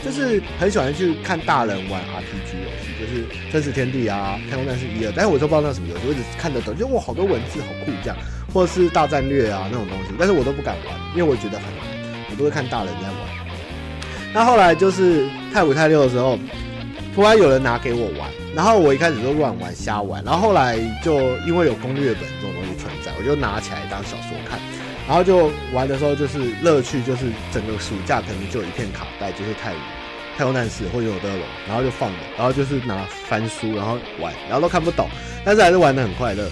[0.05, 2.85] 就是很喜欢去看大人玩 RPG 游戏。
[3.01, 8.17] 就是真实天地啊，太空战士一二，但是我都不知道那什么游戏，我只看得懂，就哇好多文字好酷这样，
[8.53, 11.85] 或者是大战略啊那种东西，但是我都不敢玩，因为我觉得很难，
[12.31, 13.19] 我都会看大人在玩。
[14.33, 16.39] 那后来就是太五太六的时候，
[17.15, 24.59] 突然有人拿给我玩，然后我一开始就乱玩瞎玩，然后后来就因为有攻略本这种东西存在，我就拿起来当小说看，
[25.07, 29.79] 然后就玩的时候就是乐趣，就是整个暑假可能就一片卡带，就是太五。
[30.37, 35.09] 太空战士或者勇者斗恶龙，然后就放着，然后就是拿翻书，然后玩，然后都看不懂，
[35.45, 36.51] 但是还是玩得很快乐。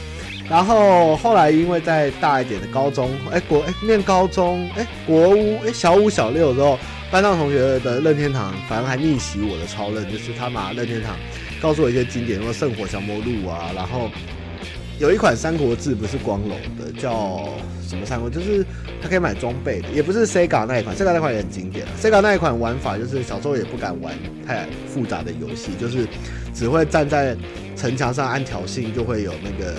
[0.49, 6.79] 然后后来因为在大一点的高中，哎国哎念高中，哎国五哎小五小六的时候，
[7.11, 11.17] 班上同学的任天堂反而还逆袭我的超任，就是他拿任天堂
[11.61, 14.09] 告诉我一些经典，什么圣火降魔录啊，然后。
[14.99, 17.49] 有一款《三国志》不是光荣的，叫
[17.89, 18.31] 什么三国？
[18.31, 18.65] 就是
[19.03, 20.95] 它可以买装备的，也不是 Sega 那一款。
[20.95, 24.15] Sega 那款也很经典，Sega 那一款玩法就是小时候也不敢玩
[24.47, 26.07] 太复杂的游戏，就是
[26.55, 27.37] 只会站在
[27.77, 29.75] 城墙上按挑衅，就会有那个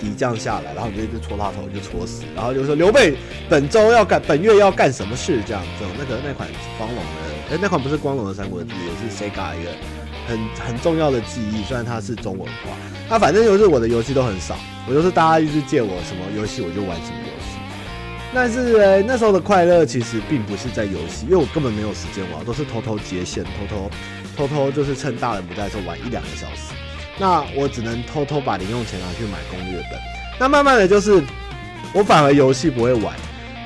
[0.00, 2.24] 敌将下来，然后你就一直戳他头，就戳死。
[2.34, 3.14] 然后就说刘备
[3.48, 5.40] 本周要干，本月要干什么事？
[5.46, 9.70] 这样子，那个那款光荣的，哎、那款不是光荣的《三国志》，也是 Sega 一个
[10.28, 12.76] 很很重要的记忆，虽然它是中文化。
[13.08, 14.54] 那反正就是我的游戏都很少，
[14.86, 17.58] 我就是大家一直借我什么游戏我就玩什么游戏。
[18.34, 23.90] 但是、欸、那时候的快乐其实并不是在游戏，因为我根本没有时间玩，都是偷偷接线，偷偷
[24.36, 26.74] 偷偷就是趁大人不在的时候玩一两个小时。
[27.18, 29.98] 那我只能偷偷把零用钱拿去买攻略本。
[30.38, 31.22] 那慢慢的就是，
[31.94, 33.16] 我反而游戏不会玩，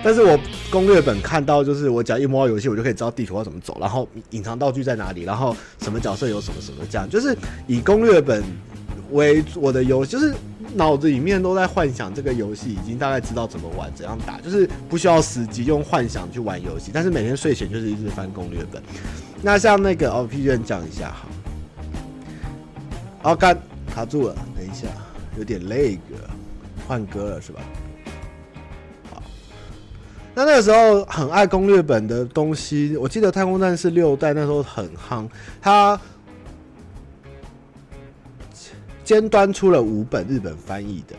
[0.03, 0.39] 但是我
[0.71, 7.37] 攻略本看到就是我只要一摸到游戏，我就可以知道地图要怎么走，然后隐藏道具在哪里，然后什么角色有什么什么这样，就是
[7.67, 8.43] 以攻略本
[9.13, 10.35] 为我的游，就是。
[10.75, 16.91] 脑子里面都在幻想这个游戏，已经大概知道怎么玩、怎样打，就是不需要实际用幻想去玩游戏。
[16.95, 18.83] 但是每天睡前就是一直翻攻略本。
[19.43, 21.29] 那像那个哦，P 卷讲一下哈。
[23.25, 23.55] 哦，干
[23.95, 24.87] 卡住了，等一下，
[25.37, 26.17] 有点累个，
[26.89, 27.61] 换歌了是吧？
[30.35, 35.29] 那那个时候很爱攻略本的东西，我记得《太空战士六代》那时候很夯，
[35.61, 35.99] 它。
[39.05, 41.17] 尖端出了五本日本翻译的，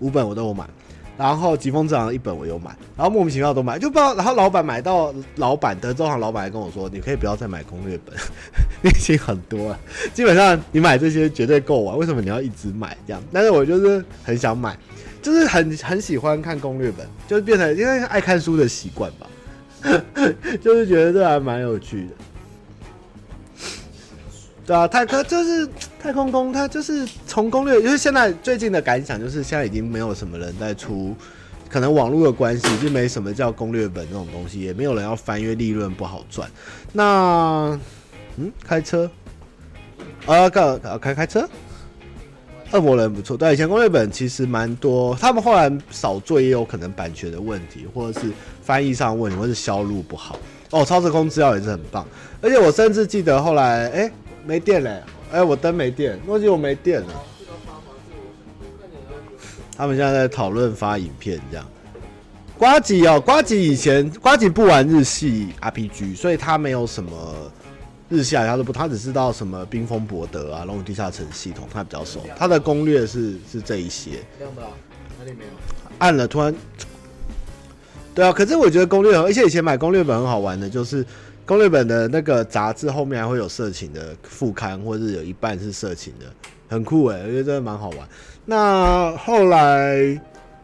[0.00, 0.68] 五本我都有买，
[1.16, 4.16] 然后疾风之狼一本我有买，然后莫名其妙都买，就不知道。
[4.16, 8.14] 然后老板买到老板德州行老板还跟我说：“你可以不要再买攻略本，
[8.82, 9.78] 已经很多了，
[10.12, 11.96] 基本上你买这些绝对够玩。
[11.96, 13.22] 为什么你要一直买这样？
[13.32, 14.76] 但是我就是很想买，
[15.22, 19.26] 就是很很喜欢看攻略本，就是变成因为爱看书的习惯吧，
[20.62, 22.12] 就是觉得这还蛮有趣的。”
[24.66, 25.68] 对啊，太空就是
[26.00, 31.16] 太空攻，它就是从攻略，因为现在最近的感想就是现在已经没有什么人在出，
[31.68, 36.48] 可能网络的关系就没什么叫攻略本这种东西，也没有人要翻，因为利润不好赚。
[36.92, 37.76] 那
[38.36, 39.10] 嗯，开车
[40.26, 41.48] 啊，开开开车，
[42.72, 43.36] 恶魔人不错。
[43.36, 50.38] 对，以前攻略本其实蛮多，他们后来少做，也有可能版权的问题，或者是翻译上问题，或者是销路不好。
[50.70, 52.06] 哦，超时空资料也是很棒，
[52.40, 54.12] 而且我甚至记得后来，哎、欸。
[54.42, 54.90] 没电了，
[55.30, 57.08] 哎、欸，我灯没电，忘记我没电了。
[59.76, 61.66] 他们现在在讨论发影片，这样。
[62.56, 67.10] 瓜吉哦，瓜吉以前瓜吉不玩日系 RPG，所以他没有什么
[68.10, 72.20] 日系啊，他都不，他只知道什么冰封博德啊、龙与地下城系统，他比较熟。
[72.36, 74.22] 他的攻略是是这一些。
[74.38, 74.62] 亮的，
[75.18, 75.50] 哪里没有？
[75.98, 76.54] 按了，突然。
[78.14, 81.06] 对啊，可是我觉得攻略，而且以前买攻略本很好玩的，就是。
[81.46, 86.26] 攻略本的那个杂志后面还会有色情的副刊，或者是有一半是色情的，
[86.68, 88.08] 很酷哎，我觉得真的蛮好玩。
[88.44, 90.20] 那后来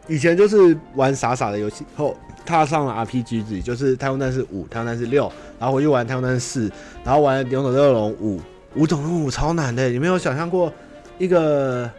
[0.07, 2.15] 以前就是玩傻傻的游戏，后
[2.45, 5.25] 踏上了 RPG 之旅，就是《太空战士五》《太空战士六》，
[5.59, 6.69] 然后回去玩《太空战士四》，
[7.03, 8.37] 然后玩《勇者斗恶龙五》，
[8.75, 10.71] 《五种任务》超难的，你没有想象过
[11.17, 11.89] 一个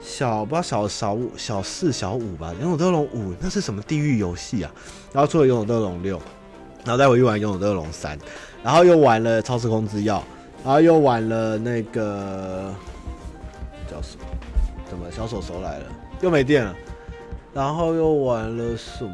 [0.00, 4.70] 小不知道小小五、小四、小五吧，《勇者斗恶龙五》那是什么地狱游戏啊？
[5.12, 6.18] 然后出了《勇者斗恶龙六》。
[6.84, 8.18] 然后再回去玩《勇者斗恶龙三》，
[8.60, 10.16] 然后又玩了《超时空之钥》，
[10.64, 12.74] 然后又玩了那个
[13.88, 14.24] 叫什么？
[14.90, 15.84] 怎么小手手来了？
[16.20, 16.74] 又没电了。
[17.54, 19.12] 然后又玩了什么？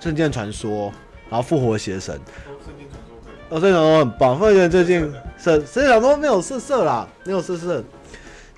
[0.02, 0.88] 《圣剑传说》，
[1.30, 2.14] 然后《复活邪神》。
[2.18, 3.16] 哦，《圣剑传说》
[3.48, 5.00] 哦，《圣剑传说》很棒，《复活邪神》最近
[5.38, 7.82] 圣，《圣剑传说》没有色色啦，没有色色。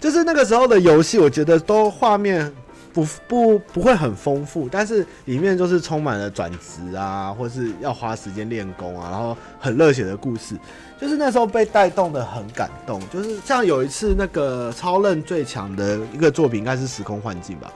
[0.01, 2.53] 就是那个时候的游戏，我觉得都画面。
[2.95, 10.57] 不不不会很丰富，但是里面就是充满了转职啊，或是要花时间练功啊，然后很热血的故事，
[11.01, 13.03] 就是那时候被带动的很感动。
[13.09, 17.69] 就是像有一次那个超任最强的一个作品，应该是《时空幻境》吧，《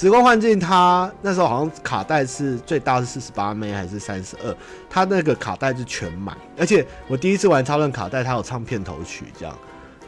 [0.00, 4.56] 时空幻境》它那时候好像卡带是最大是四十八枚还是三十二，
[4.88, 9.54] 它那个卡带是全满，而且我第一次玩超任卡带，它有唱片头曲，这样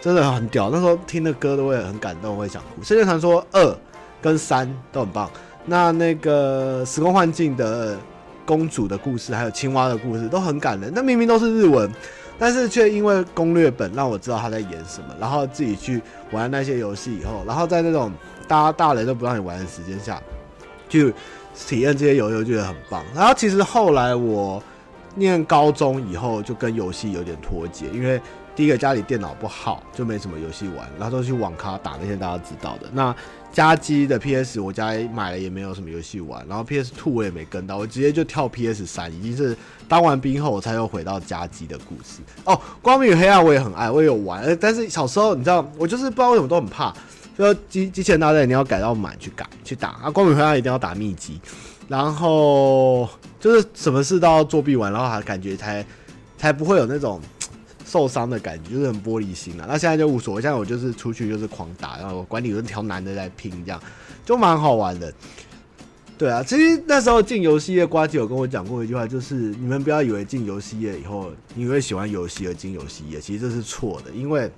[0.00, 0.70] 真的很屌。
[0.70, 2.82] 那时候听的歌都会很感动，会想哭。
[2.88, 3.62] 《圣剑传说二》。
[4.22, 5.28] 跟三都很棒，
[5.66, 7.98] 那那个时空幻境的
[8.46, 10.92] 公主的故事，还有青蛙的故事都很感人。
[10.94, 11.90] 那明明都是日文，
[12.38, 16.00] 但是却因为攻略本让我知道他在演什么，然后自己去
[16.30, 18.12] 玩那些游戏以后，然后在那种
[18.52, 20.20] 大家大人都不让你玩的时间下，
[20.86, 21.10] 就
[21.54, 23.02] 体验这些游戏，觉得很棒。
[23.14, 24.62] 然后其实后来我
[25.14, 28.20] 念高中以后，就跟游戏有点脱节，因为
[28.54, 33.16] 第一个家里电脑不好，就没什么游戏玩，然后都去网咖打那些大家知道的那。
[33.52, 39.54] 家机的 PS，我家买了也没有什么游戏玩，然后 PS Two 我也没跟到，我直接就跳 PS 三，已经是
[39.86, 42.22] 当完兵后我才又回到家机的故事。
[42.44, 46.94] 哦，光明与黑暗我也很爱，我也有玩，但是小时候你知道，我就是不知道为什么都很怕，
[47.36, 51.40] 就说机机器人大战你要改到满去改去打啊，光明与黑暗一定要打秘籍，
[51.88, 53.08] 然后
[53.40, 55.84] 就是什么事都要作弊完，然后还感觉才
[56.36, 57.20] 才不会有那种。
[57.84, 63.78] 受伤的感觉就是很玻璃心了，那现在就无所谓，现在我就是出去就是狂打，然后管理员挑男的在拼，这样
[64.24, 65.12] 就蛮好玩的。
[66.16, 74.50] 对啊，其实那时候进游戏业，瓜姐有跟我讲过一句话，就是你们不要以为进游戏业以后你会喜欢游戏而进游戏业，其实这是错的，因为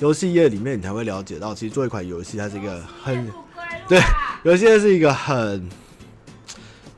[0.00, 3.30] 游戏业里面你才会了解到，其实做一款游戏它是一个很
[3.86, 4.00] 对，
[4.44, 5.68] 游戏业是一个很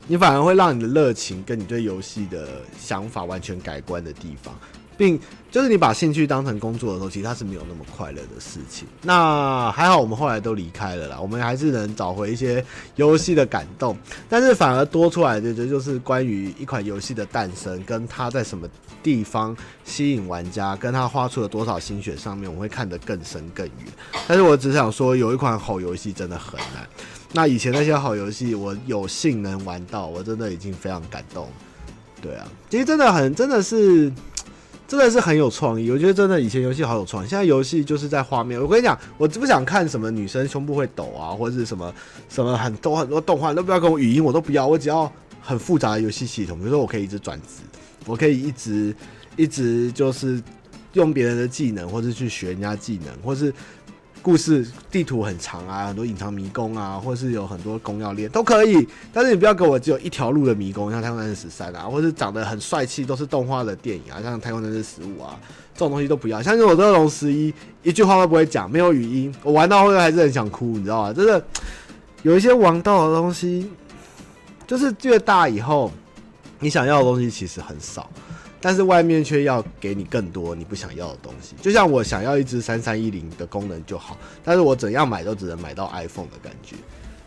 [0.07, 2.47] 你反而会让你的热情跟你对游戏的
[2.77, 4.53] 想法完全改观的地方。
[5.03, 5.19] 并
[5.51, 8.87] 就是你把兴趣当成工作的时候，其实它是没有那么快乐的事情。
[9.01, 12.63] 那还好，我们后来都离开了啦，我们还是能找回一些
[12.95, 13.97] 游戏的感动。
[14.29, 18.65] 但是反而多出来的就就是关于一款游戏的诞生，跟它在什么
[19.03, 23.87] 地方吸引玩家，跟它花出了多少心血上面，我会看得更深更远。
[24.25, 26.87] 但是我只想说，有一款好游戏真的很难。
[27.33, 31.47] 那以前那些好游戏，我有幸能玩到，我真的已经非常感动。
[32.21, 34.11] 对啊，其实真的很，真的是。
[34.87, 38.61] 真的是很有创意，我觉得真的以前游戏好有创意，现在游戏就是在画面。
[38.61, 41.93] 我跟你讲，我只不想看什么女生胸部会抖啊，或者是什么
[42.29, 45.11] 什么很多很多动画，都不要跟我语音，我都不要，我只要
[45.41, 46.57] 很复杂的游戏系统。
[46.57, 47.63] 比如说，我可以一直转职，
[48.05, 48.95] 我可以一直
[49.35, 50.41] 一直就是
[50.93, 53.53] 用别人的技能，或是去学人家技能，或是。
[54.23, 58.87] 故事地图很长啊，很多隐藏迷宫啊，或是有很多宫要练都可以。
[59.11, 65.37] 但是你不要给我只有一条路的迷宫，像《太空战士十三》啊，或是长得很帅气都是动画的电影啊，像《太空战士十五》啊，
[65.73, 66.41] 这种东西都不要。
[66.41, 67.51] 像是我《这龙十一》，
[67.83, 71.13] 一句话都不会讲，没有语音，我玩到后面还是很想哭，你知道吗？
[71.13, 71.43] 真的
[72.21, 73.69] 有一些王道的东西，
[74.65, 75.91] 就是越大以后，
[76.59, 78.09] 你想要的东西其实很少。
[78.63, 86.77] 但是外面却要给你更多你不想要的东西，就像我想要一支三三一零的功能就好，但是我怎样买都只能买到 iPhone 的感觉。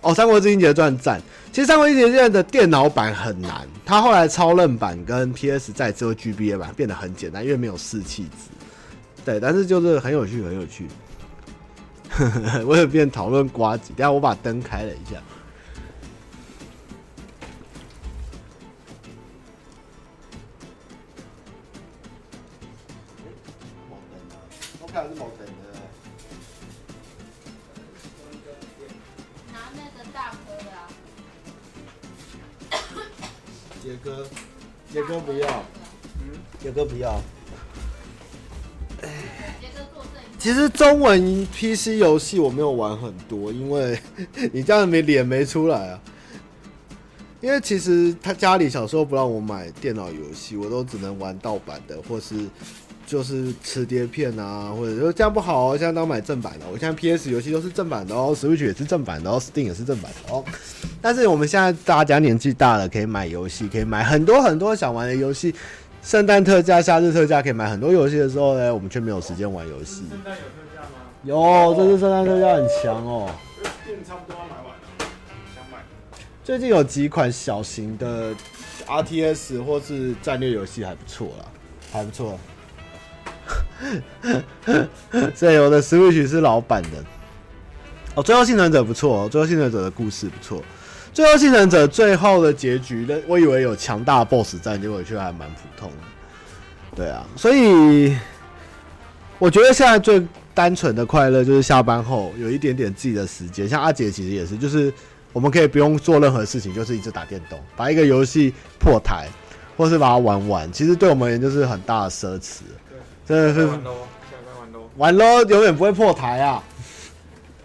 [0.00, 1.20] 哦，《三国志英杰传》赞，
[1.52, 8.50] 其实《三国志英杰传》的电脑版很难，它后来超任版跟 PS 再之后 GBA 版变得很简单，因为没有四气值。
[9.22, 10.86] 对，但是就是很有趣，很有趣。
[12.64, 15.20] 我有变讨论瓜子，等下我把灯开了一下。
[34.92, 35.64] 杰哥不要，
[36.20, 36.30] 嗯，
[36.62, 37.20] 杰哥不要。
[40.38, 43.98] 其实中文 PC 游戏我没有玩很多，因为
[44.52, 46.00] 你这样没脸没出来啊。
[47.40, 52.48] 因为其实他家里小时候不让我买电脑游戏，我都只能玩盗版的，或是。
[53.06, 56.66] 就是磁碟片啊，或者说这样不好哦，现在都买正版的。
[56.72, 60.44] 我现在 PS 游戏都是正版的哦，Switch 也是正版的哦，Steam 也是正版的哦。
[61.00, 65.54] 但是我们现在大家年纪大了，可以买游戏，可以买很多很多想玩的游戏。
[66.02, 70.02] 圣诞特价、夏日特价可以买很多游戏的时候呢，我们却没有时间玩游戏。
[70.10, 70.88] 圣诞有特价吗？
[71.22, 73.30] 有，这次圣诞特价很强哦。
[73.84, 75.06] 店差不多要买完了，
[75.54, 75.78] 想买。
[76.42, 78.34] 最近有几款小型的
[78.86, 81.44] RTS 或是战略游戏还不错啦，
[81.92, 82.38] 还不错。
[85.34, 86.88] 所以我的 Switch 是老版的
[88.14, 88.22] 哦。
[88.22, 90.62] 最后幸存者不错哦，最后幸存者的故事不错。
[91.12, 95.96] 最后幸存者最后的结局，我以为有强大的 BOSS 战，结果却还蛮普通的。
[96.94, 98.16] 对啊，所以
[99.38, 103.68] 我觉得现在最单纯的快乐就是下班后有一点点自己的时间。
[103.68, 104.92] 像阿杰其实也是，就是
[105.32, 109.26] 我们可以不用做任何事情，就是一直打电动，把一个游戏破台，
[109.76, 110.70] 或是把它玩完。
[110.72, 112.60] 其实对我们而言就是很大的奢侈。
[113.26, 114.06] 真的是玩喽，
[114.96, 116.62] 玩喽，永远不会破台啊！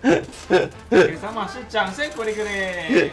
[0.02, 3.12] 给三马是掌声鼓励鼓励。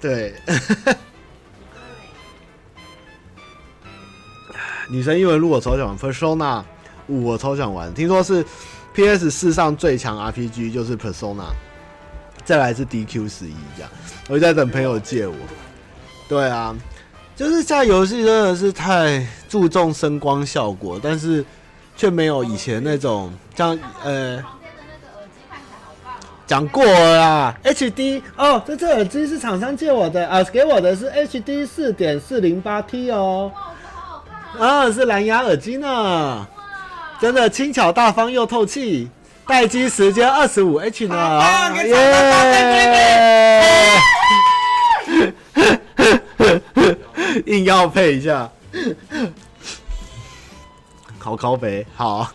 [0.00, 0.34] 对，
[4.88, 6.64] 女神异闻录我超想玩，Persona
[7.08, 8.42] 五我超想玩，听说是
[8.94, 11.50] PS 四上最强 RPG 就是 Persona，
[12.44, 13.90] 再来是 DQ 十一这样，
[14.28, 15.36] 我就在等朋友借我。
[16.26, 16.74] 对啊。
[17.40, 21.42] 就是现在游戏真的是太注重声光效果，但是
[21.96, 24.44] 却没有以前那种像呃，
[26.46, 27.54] 讲过了啦。
[27.64, 33.50] HD 哦，这这耳机是厂商借我的啊，给我的是 HD 四点四零八 T 哦。
[34.58, 36.46] 啊，是蓝牙耳机呢，
[37.22, 39.08] 真的轻巧大方又透气，
[39.46, 41.42] 待机时间二十五 H 呢。
[41.86, 43.62] 耶！
[47.46, 48.50] 硬要配一下，
[51.18, 52.32] 考考肥好，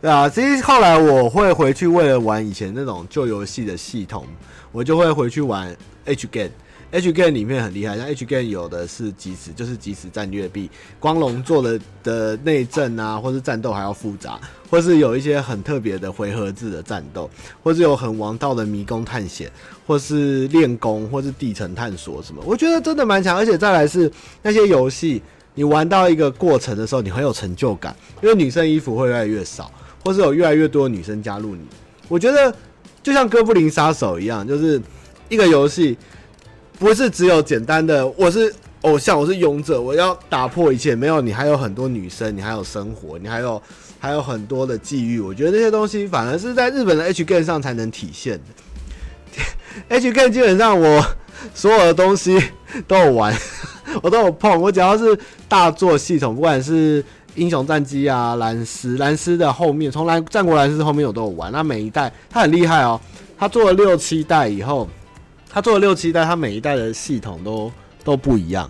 [0.00, 4.26] 对啊，其实后来我会回去，为了玩以前那种旧游戏的系统，
[4.72, 6.50] 我就会回去玩 H game。
[6.94, 10.70] H game 里面很厉害，像 H game 有的是即时，就是即时战略，比
[11.00, 14.40] 光荣做的的内政啊，或是战斗还要复杂，
[14.70, 17.28] 或是有一些很特别的回合制的战斗，
[17.64, 19.50] 或是有很王道的迷宫探险，
[19.84, 23.36] 或是练功，或是地层探索什么，我觉得真的蛮强。
[23.36, 24.08] 而且再来是
[24.40, 25.20] 那些游戏，
[25.54, 29.68] 你玩到一个过程的时候，你很有成就感，因为女生衣服会越来越少，
[30.04, 31.62] 或是有越来越多女生加入你，
[32.08, 32.54] 我觉得。
[33.02, 34.80] 就像哥布林杀手一样，就是
[35.28, 35.94] 一个游戏，
[36.78, 38.52] 不是只有简单的我是
[38.82, 40.94] 偶像，我是勇者，我要打破一切。
[40.94, 43.62] 没有，你还有很多女生，你还有生活，你还有
[43.98, 45.20] 还有很多的际遇。
[45.20, 49.42] 我觉得这些东西反而是在日本的 H game 上才能体现的。
[49.88, 51.02] H game 基本上我
[51.54, 52.38] 所有的东西
[52.86, 53.34] 都有玩，
[54.02, 54.60] 我都有碰。
[54.60, 55.18] 我只要是
[55.48, 57.02] 大作系统，不管是
[57.36, 61.50] 英雄战机啊，蓝丝蓝丝的后面，从蓝战国蓝丝后面我都有玩。
[61.50, 63.00] 那每一代它很厉害哦，
[63.38, 64.86] 它做了六七代以后，
[65.54, 67.70] 他做了六七代，他每一代的系统都
[68.02, 68.68] 都不一样。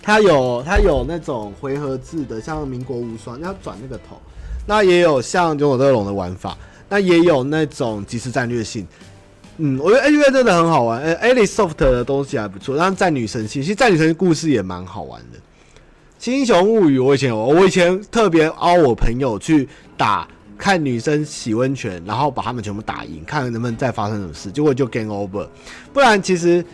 [0.00, 4.18] 它有它有那种回合制的，像民国无双，要转那个头。
[4.66, 6.56] 那也有像勇者斗龙的玩法，
[6.88, 8.86] 那也有那种即时战略性。
[9.58, 11.02] 嗯，我觉得 H 五真的很好玩。
[11.02, 15.38] 呃，Alisoft 的东西还不错，但战女神系，其实战女神故事也蛮好玩的。
[16.32, 19.68] 英雄物语，我以前有，我以前特别凹我朋友去
[19.98, 20.26] 打，
[20.62, 24.48] 看女生洗温泉，然后把他们全部打赢，看能不能再发生什么事。
[24.48, 25.44] 结果就 game over。
[25.92, 26.64] 不然其实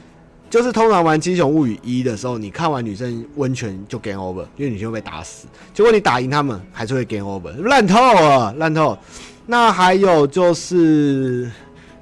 [0.51, 5.47] 就是通常玩七雄物语一的时候，你看完女生温泉就 game over，因为女生会被打死。
[5.73, 8.99] 结果你打赢他们，还是会 game over，烂透了，烂透。
[9.47, 11.51] 那还有就是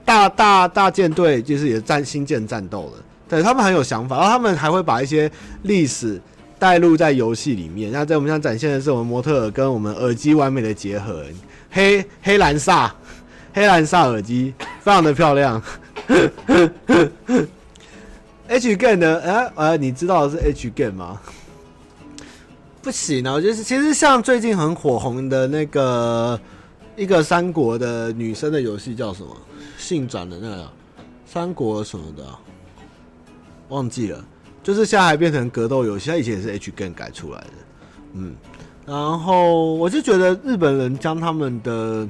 [0.05, 5.31] 大大大舰队，就是也战星舰战斗了，对他们很有想法，然后他们还会把一些
[5.63, 6.21] 历史。
[6.59, 11.23] 带入在游戏里面，那在我们想展现的是我们模特跟我们耳机完美的结合，
[11.71, 12.95] 黑黑蓝萨，
[13.53, 15.63] 黑蓝萨耳机非常的漂亮。
[18.49, 19.21] H game 呢？
[19.23, 21.21] 哎、啊，呃，你知道的是 H game 吗？
[22.81, 26.41] 不行啊，我觉得其实像最近很火红的那个
[26.95, 29.37] 一个三国的女生的游戏叫什么？
[29.77, 30.71] 性转的那个
[31.27, 32.25] 三国什么的，
[33.69, 34.25] 忘记了。
[34.63, 37.53] 就是现在还变成格斗游戏，它以前也是 H game 改出来的，
[38.15, 38.37] 嗯，
[38.87, 42.09] 然后我就觉得日本人将他们的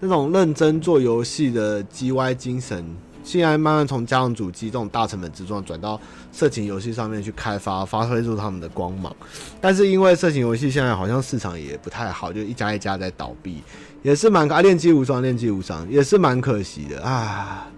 [0.00, 2.84] 那种认真做游戏的 GY 精神，
[3.22, 6.00] 现在慢慢从家用主机这种大成本制作转到
[6.32, 9.14] 色情游戏上面去开发，发挥出他们的光芒。
[9.60, 13.62] 但是因为色情游戏现在好像市场也不太好，就一家一家在倒闭，
[14.02, 17.68] 也是蛮啊，练机无双，练机无双也是蛮可惜的啊，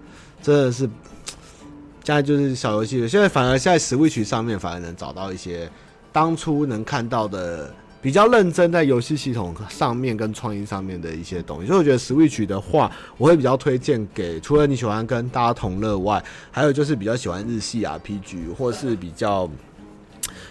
[0.40, 0.88] 真的是。
[2.04, 5.70] 现在就是小游戏，现在反而现在 Switch 上面反而能找到一些
[6.10, 7.72] 当初能看到的
[8.02, 19.48] 比较认真在游戏系统上面跟创意上面的一些东西，所以我觉得 Switch 的话，我会比较推荐给除了你喜欢跟大家同乐外，还有就是比较喜欢日系 RPG 或是比较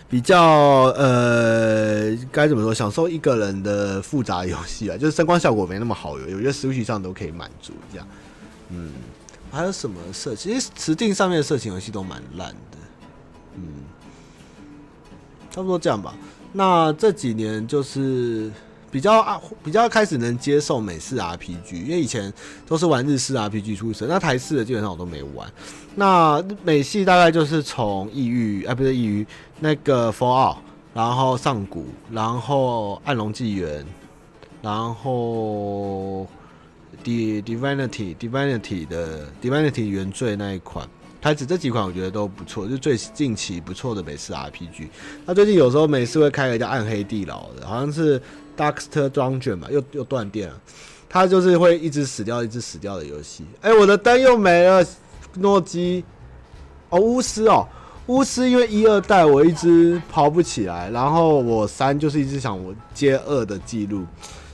[0.10, 8.08] 比较呃该怎么说，享受一个人的复杂游戏啊，就是声光效果没那么好，有有些 Switch 上都可以满足这样，
[8.70, 8.92] 嗯。
[9.54, 10.34] 还有什么色？
[10.34, 12.78] 其实实定上面的色情游戏都蛮烂的，
[13.58, 13.64] 嗯，
[15.50, 16.16] 差不多这样吧。
[16.54, 18.52] 那这几年就是
[18.90, 22.32] 比较啊，比较开始能接受美式 RPG，因为以前
[22.68, 25.50] 都是玩日式 RPG 出身，那台式的基本上我都没玩。
[25.96, 29.26] 那美系大概就是从异域，啊不是异域，
[29.60, 30.58] 那个 For All
[30.94, 33.86] 然后上古，然后暗龙纪元，
[34.62, 36.28] 然后
[37.04, 37.42] D。
[37.42, 40.88] Divinity Divinity 的 Divinity 原罪那一款，
[41.22, 44.88] 台子这几款我觉得都不错，就最近期不错的美式 RPG。
[45.26, 48.20] 那最近有时候美式会开一个叫暗黑地牢的，好像是
[48.58, 50.60] Darkest Dungeon 吧，又又断电了。
[51.08, 53.46] 它就是会一直死掉，一直死掉的游戏。
[53.62, 54.84] 哎，我的灯又没了，
[55.36, 56.04] 诺基。
[56.90, 57.68] 哦，巫师哦，
[58.08, 64.06] 巫师因为一二代我一直跑不起来，然后我三就是一直想我接二的记录。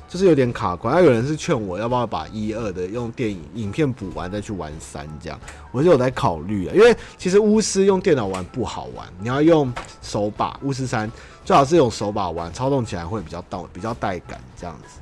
[0.07, 5.37] 就是有点卡关，那有人是劝我要不要把一二的用电影影片补完再去玩三，这样
[5.71, 6.73] 我就有在考虑啊。
[6.73, 10.57] 因为其实巫师用电脑玩不好玩，你要用手把。
[10.63, 11.11] 巫师三
[11.43, 14.99] 最好是用手把玩，操纵起来会比较到比较带感这样子。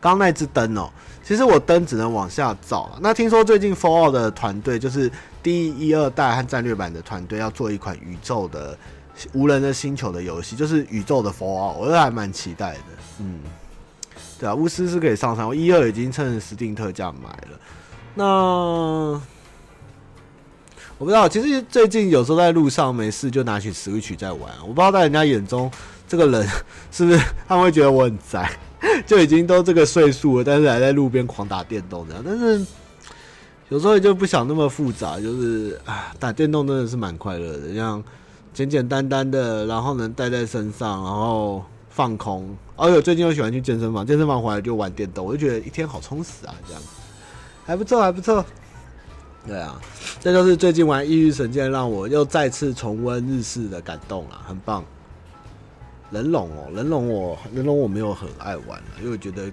[0.00, 0.88] 刚那支灯哦，
[1.24, 2.98] 其实我灯只能往下照了。
[3.00, 5.10] 那听说最近 Fallout 的团队就是
[5.42, 8.78] 第一二代和战略版的团队要做一款宇宙的
[9.32, 12.84] 无人的星球的游戏，就是宇宙的 Fallout，我觉得还蛮期待的。
[13.18, 13.40] 嗯。
[14.38, 17.60] 对啊，巫师是可以上山，我一二已经趁 Steam 特价买了。
[18.14, 19.20] 那我
[20.98, 24.50] 不知道，其实最近有时候在路上没事就拿起 Switch 在玩。
[24.62, 25.70] 我不知道在人家眼中，
[26.06, 26.48] 这个人
[26.90, 28.50] 是不是他们会觉得我很宅，
[29.06, 32.22] 就已经都这个岁数了，但是还在路边狂打电动这样。
[32.24, 32.66] 但是
[33.68, 38.02] 有时候就不想那么复杂，就是啊，打电动真的是蛮快乐的，这样
[38.52, 41.64] 简简单单的，然后能带在身上，然后。
[41.94, 46.82] 放空，哦哟，最近又喜欢去健身房，健身房回来就玩电动，我就觉得一天好充实啊，这样
[47.64, 48.44] 还不错，还不错。
[49.46, 49.80] 对啊，
[50.20, 54.84] 这就是最近玩《异域神剑》让我又再次重温日式的感动了，很棒。
[56.10, 59.50] 人龙哦，人龙我人龙我没有很爱玩，因为我觉得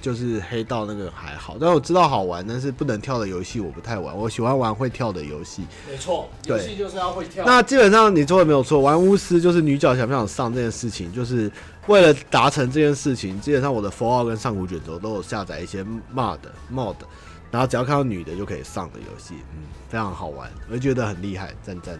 [0.00, 4.16] 就是黑道那个还好，但我知道好玩，但是不能跳的游戏我不太玩。
[4.16, 5.64] 我喜欢玩会跳的游戏。
[5.90, 7.44] 没错，游戏就是要会跳。
[7.44, 11.50] 那基本上你说的没有错，玩巫师就是女角想不想上这件事情，就是
[11.86, 13.40] 为了达成这件事情。
[13.40, 16.38] 基本上我的 Fall 跟上古卷轴都有下载一些 mod
[16.72, 16.96] mod，
[17.50, 21.98] 然后只要看到女的就可以上的游戏，嗯，非常好玩，我就觉得很厉害，赞赞。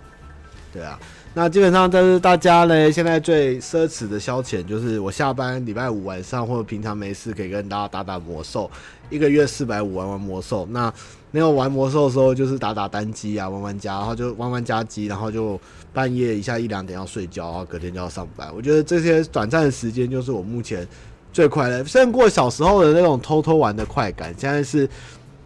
[0.73, 0.99] 对啊。
[1.35, 8.71] 那基本上，这是大家呢现在最奢侈的消遣，就是我下班礼拜五晚上或者平常没事，可以跟大家打打魔兽，
[9.13, 10.67] 一个月四百五玩玩魔兽。
[10.71, 10.93] 那
[11.31, 15.59] 没有玩魔兽的时候，就是打打单机啊，玩玩家，然后就玩玩家机，然后就
[15.93, 18.51] 半夜一下一两点要睡觉，然后隔天就要上班。
[18.55, 20.87] 我觉得这些短暂的时间就是我目前
[21.33, 24.35] 最快乐，胜过小时候的那种偷偷玩的快感。
[24.37, 24.89] 现在是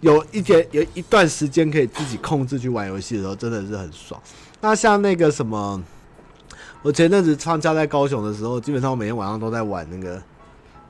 [0.01, 4.21] 有一点有一段时间可以自己控制去玩游戏的时候，真的是很爽。
[4.61, 5.81] 那像那个什么，
[6.83, 10.17] 我前阵子放假在高雄的时候，基本上我每天晚上都在玩那个《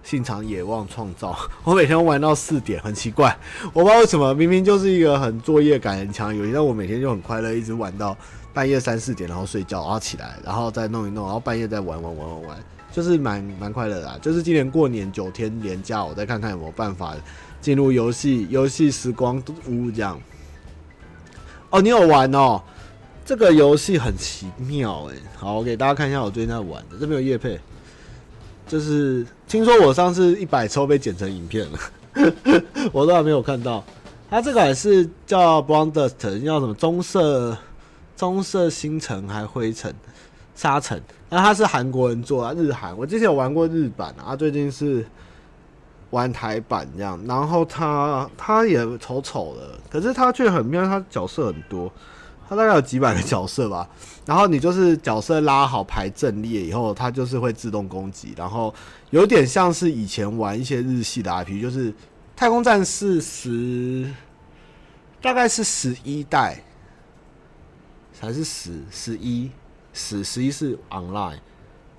[0.06, 1.32] 信长野望创造》，
[1.64, 3.36] 我每天玩到四点，很奇怪，
[3.72, 8.16] 我不知道为什么，明明就是一个很作业感很强的游戏，但我每天就很快乐，一直玩到
[8.54, 12.58] 半夜三四点，然后睡觉，然后起来，然后再弄一弄，然后半夜再玩玩玩玩玩，
[12.92, 14.16] 就是蛮蛮快乐的啦。
[14.22, 17.16] 就是今年过年九天连假，我再看看有没有办法
[17.60, 20.16] 进入游戏游戏时光屋这样。
[21.70, 22.62] 哦，你有玩哦？
[23.24, 27.58] 这个游戏很奇妙哎，好，我给大家看一下我最近在玩的，这边有业配，
[28.66, 31.78] 就是听说我上次一百抽被剪成影片了，
[32.92, 33.82] 我都还没有看到。
[34.28, 37.56] 它这个是叫 b r o n Dust，叫什么棕色
[38.16, 39.94] 棕色星辰还灰尘
[40.54, 41.00] 沙尘？
[41.28, 42.96] 那它是韩国人做的，日韩。
[42.96, 45.06] 我之前有玩过日版啊，最近是
[46.10, 47.20] 玩台版这样。
[47.24, 51.92] 然后它它也丑丑的，可是它却很妙，它角色很多。
[52.48, 53.88] 它大概有几百个角色吧，
[54.24, 58.74] 然后你就是角色拉好排阵列以后，它就是会自动攻击，然后
[59.10, 61.92] 有点像是以前玩一些日系的 IP，就是
[62.36, 64.12] 太空战士十，
[65.20, 66.62] 大概是十一代，
[68.20, 69.50] 还是十十一
[69.92, 71.38] 十十一是 online，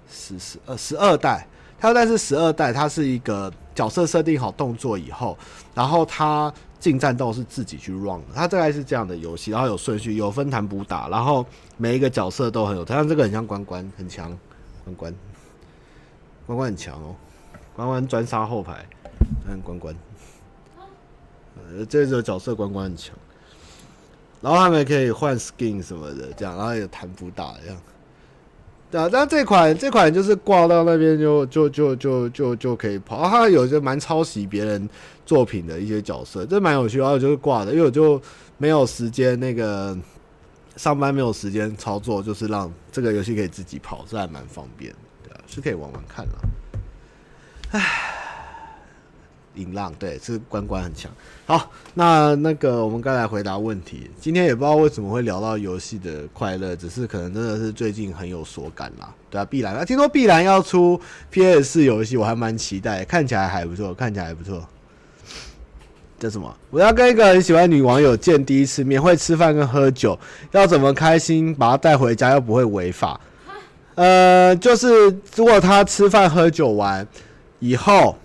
[0.09, 1.47] 十十二十二代，
[1.79, 5.37] 太空战士十二代，它是一个角色设定好动作以后，
[5.75, 11.45] 然后他进战斗是自己去 run 的，它大概是这样的游戏，然后有顺序，有分弹补打，然后
[11.77, 14.35] 每一个角色都很有，他像这个很像关关，很强，
[14.83, 15.15] 关关，
[16.47, 17.15] 关关很强哦，
[17.75, 18.83] 关关专杀后排，
[19.45, 19.95] 看关关，
[21.55, 23.15] 呃，这个角色关关很强，
[24.41, 27.77] 然后他们也可以换 skin 什么的，这样，然后有弹补打这样。
[28.89, 34.89] 对啊，但这款这款就是挂到那边就就就就就就可以跑，它有些蛮抄袭别人
[35.25, 36.99] 作品的一些角色，这蛮有趣。
[36.99, 38.21] 然后就是挂的，因为我就
[38.57, 39.97] 没有时间那个
[40.75, 44.93] 上班没有时间操作，就是让这个游戏可以自己跑，这还蛮方便。
[45.23, 46.31] 对啊，是可以玩玩看了。
[47.71, 48.26] 唉。
[49.57, 51.11] 音浪对，是关关很强。
[51.45, 54.09] 好，那那个我们该来回答问题。
[54.21, 59.13] 今天也不知道为什么会聊到游戏的快乐，只是可能真的是最近很有所感啦。
[59.29, 60.99] 对啊，碧蓝啊，听说碧蓝要出
[61.31, 64.61] PS 四游戏，我还蛮期待，看起来还不错，看起来还不错。
[66.19, 66.53] 叫什么？
[66.69, 70.19] 我要跟一个很喜欢女网友见第一次面，会吃饭跟喝酒，
[70.51, 73.19] 要怎么开心把她带回家又不会违法？
[73.95, 75.05] 呃，就是
[75.35, 77.07] 如果她吃饭喝酒完
[77.59, 78.17] 以后。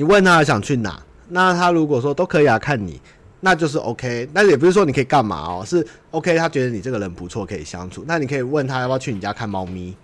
[0.00, 0.98] 你问他想去哪，
[1.28, 2.98] 那他如果说都可以啊，看你，
[3.40, 4.26] 那就是 OK。
[4.32, 6.38] 那也不是说你可以干嘛哦，是 OK。
[6.38, 8.02] 他觉得你这个人不错，可以相处。
[8.08, 9.94] 那你可以问他要不要去你家看猫咪，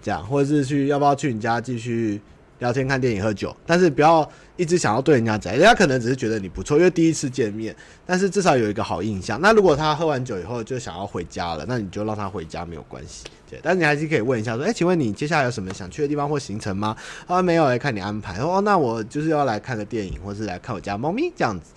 [0.00, 2.18] 这样，或者是去要不要去你家继续
[2.58, 3.54] 聊天、看电影、喝酒。
[3.66, 7.74] 但是不要一直想要对人家怎样，人家可能只是觉得你不错，因为第一次见面。
[8.06, 9.40] 但是至少有一个好印象。
[9.40, 13.24] 那如果他喝完酒以后就想要回家了，那你就让他回家没有关系。
[13.50, 16.96] 对但你还是可以问一下，说，哎、请问你接下来有什么想去的地方或行程吗？
[17.26, 18.38] 啊，没有，来看你安排。
[18.38, 21.72] 哦，那我就是要来看个电影，或是来看我家猫咪这样子。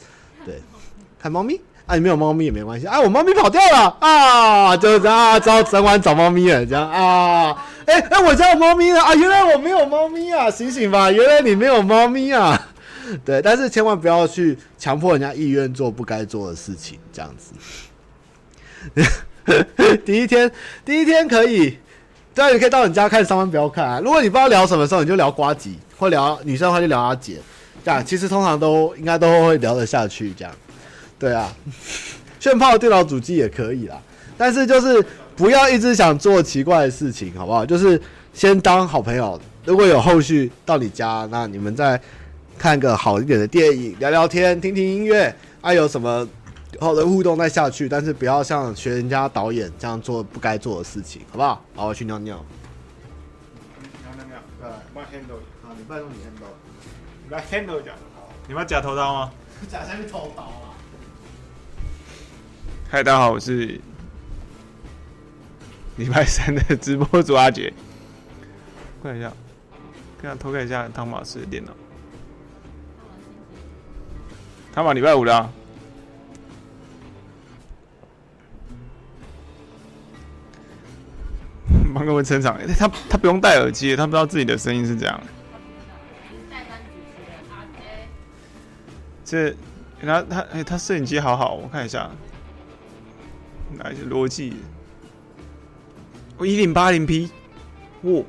[0.46, 0.62] 对，
[1.20, 7.58] 看猫咪啊，你没有猫咪也没关系啊，我猫咪跑掉了啊，就是这样啊，找整晚找猫咪了这样啊。
[7.86, 12.68] 哎、欸、哎、我家有猫咪了啊，原来我没有猫咪啊，醒醒吧，原来你没有猫咪啊。
[13.24, 17.54] 对，但是千万不要去强迫人家意愿做不该做的事情，这样子。
[20.06, 20.52] 第一天，
[20.84, 21.80] 第一天可以，
[22.36, 24.02] 对啊，你可以到你家看，上班不要看啊。
[24.04, 27.38] 如果你不知道聊什么时候，你就聊瓜吉，或聊女生的话就聊阿姐，
[27.86, 30.54] 这样其实通常都应该都会聊得下去，这样，
[31.20, 31.53] 对啊。
[32.39, 33.99] 炫炮电脑主机也可以啦，
[34.38, 35.03] 但是就是
[35.36, 37.65] 不要一直想做奇怪的事情，好不好？
[37.65, 37.99] 就是
[38.34, 41.99] 先当好朋友，如果有后续到你家，那你们再
[42.57, 46.28] 看个好一点的电影，聊聊天，听听音乐，啊，有什么？
[46.80, 51.65] 好的互动再下去，但是不要像学人家导演这样做不该做的事情，好不好？
[51.74, 52.36] 好，我去尿尿。
[54.03, 56.53] 尿尿尿，呃，帮 handle，好，你帮用你 handle。
[57.32, 57.93] 来 handle 一下，
[58.47, 58.95] 你们要假头。
[58.95, 59.32] 刀吗？
[59.68, 60.32] 假下去头。
[60.36, 60.66] 刀啊！
[62.90, 63.78] 嗨，大家好，我是
[65.98, 67.74] 礼拜三的直播主阿杰。
[69.04, 69.30] 看一下，
[70.22, 71.74] 看下偷看一下汤马斯的电脑。
[74.74, 75.52] 汤马礼拜五了、啊。
[81.94, 85.22] 帮各位撑场，他他不用戴耳机，他不知道自己的声音是这样。
[89.26, 89.54] 这，
[90.02, 92.10] 他他哎，他摄影机好好，我看一下，
[93.72, 94.53] 哪一些逻辑？
[96.38, 97.32] 我一零八零 P，
[98.03, 98.24] 哇，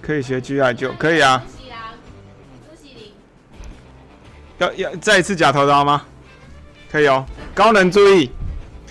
[0.00, 1.44] 可以学 GI 就可以啊。
[4.58, 6.04] 要要再一次假头刀吗？
[6.90, 7.24] 可以哦，
[7.54, 8.30] 高能注意。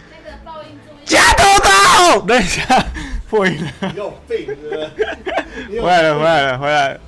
[0.09, 1.05] 那个爆音注意。
[1.05, 2.86] 假头刀，等一下，
[3.30, 3.72] 破音了。
[3.82, 5.82] 你 有病是不是？
[5.82, 6.99] 回来了，回来了，回来了。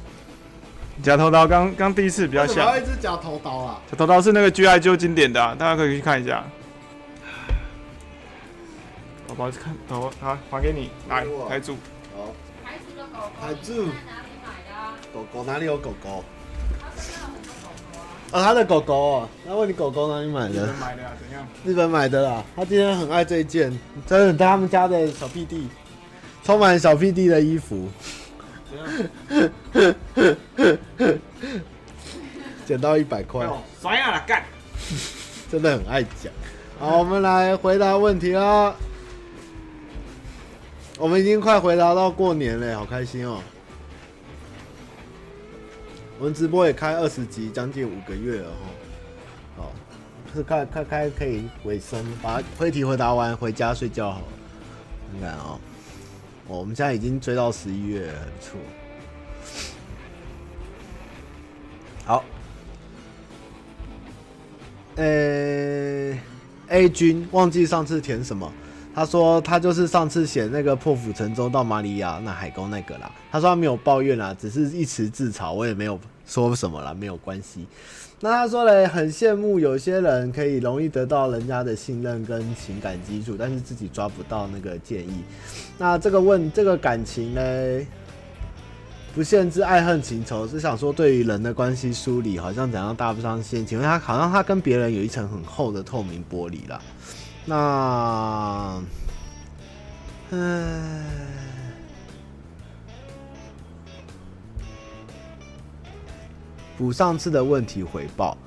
[1.03, 2.65] 假头刀刚刚第一次比较像。
[2.65, 3.81] 还有一只假头刀啊！
[3.91, 6.41] 假头刀是那个 GI 就经典的、啊，大家可以去看一下。
[9.27, 11.75] 宝宝看头，好，还给你，来台柱。
[12.15, 12.33] 好。
[12.63, 13.31] 台柱的狗狗。
[13.41, 13.85] 台柱。
[13.85, 14.95] 在哪里买的、啊？
[15.13, 16.23] 狗狗哪里有狗狗？
[18.31, 19.29] 哦，他的狗狗哦。
[19.45, 20.65] 那问你狗狗哪里买的？
[20.65, 21.11] 日本买的啊？
[21.19, 21.47] 怎样？
[21.65, 22.43] 日本买的啦。
[22.55, 23.77] 他今天很爱这一件，
[24.07, 25.67] 真的，他们家的小屁弟，
[26.45, 27.89] 充满小屁弟的衣服。
[32.65, 33.45] 捡到一百块，
[35.51, 36.32] 真的很爱讲。
[36.80, 38.74] 好，我们来回答问题啦。
[40.97, 43.41] 我们已经快回答到过年了，好开心哦！
[46.19, 48.55] 我们直播也开二十集，将近五个月了哈。
[49.57, 49.71] 好，
[50.34, 54.26] 是开开开可以尾声，把问题回答完，回家睡觉好了。
[55.11, 55.59] 看看啊。
[56.47, 58.59] 哦，我们现在已经追到十一月了，不错。
[62.05, 62.23] 好，
[64.97, 66.17] 呃、
[66.67, 68.51] ，A 君忘记上次填什么？
[68.93, 73.11] 他说他就是上次写那个破釜沉舟到马里亚纳海沟那个啦。
[73.31, 77.65] 他说他没有抱怨啦，只是一词自嘲，我也没有说什么啦，没有关系。
[78.24, 85.26] 那他说嘞，很羡慕有些人可以容易得到人家的信任跟情感基础，但是自己抓不到那个建议。
[85.78, 87.41] 那这个问这个感情呢，
[89.13, 96.80] 不限制爱恨情仇，是想说对于人的关系梳理，好像怎样搭不上线，请问他好像他跟别人有一层很厚的透明玻璃啦。
[97.43, 98.82] 那，
[100.30, 101.03] 嗯。
[106.78, 108.38] 补上次的问题回报，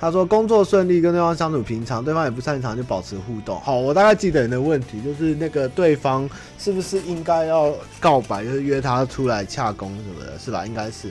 [0.00, 3.58] 他说工作顺利，跟对方相处平常，对方也不擅长就保持互动。
[3.60, 6.28] 好，我大概记得你的问题，就是那个对方
[6.58, 10.66] 是不是应该要告白，就是约他出来洽公什么的，是吧？
[10.66, 11.10] 应该是。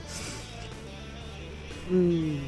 [1.89, 2.39] 嗯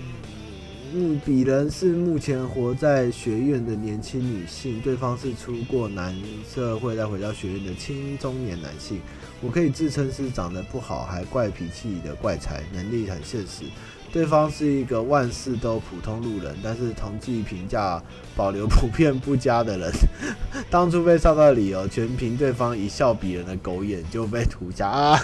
[0.94, 6.16] 嗯，鄙人是目前活在学院的年轻女性，对方是出过男
[6.50, 9.02] 社会再回到学院的青中年男性。
[9.42, 13.66] 我可以自称是长得不好还怪脾气的怪才，能力很现实。
[14.12, 18.02] 对方是一个万事都普通路人，但是同济评价
[18.36, 19.92] 保留普遍不佳的人。
[20.72, 25.20] 当初被上到的理由，全凭对方一笑比人的狗眼就被涂下啊！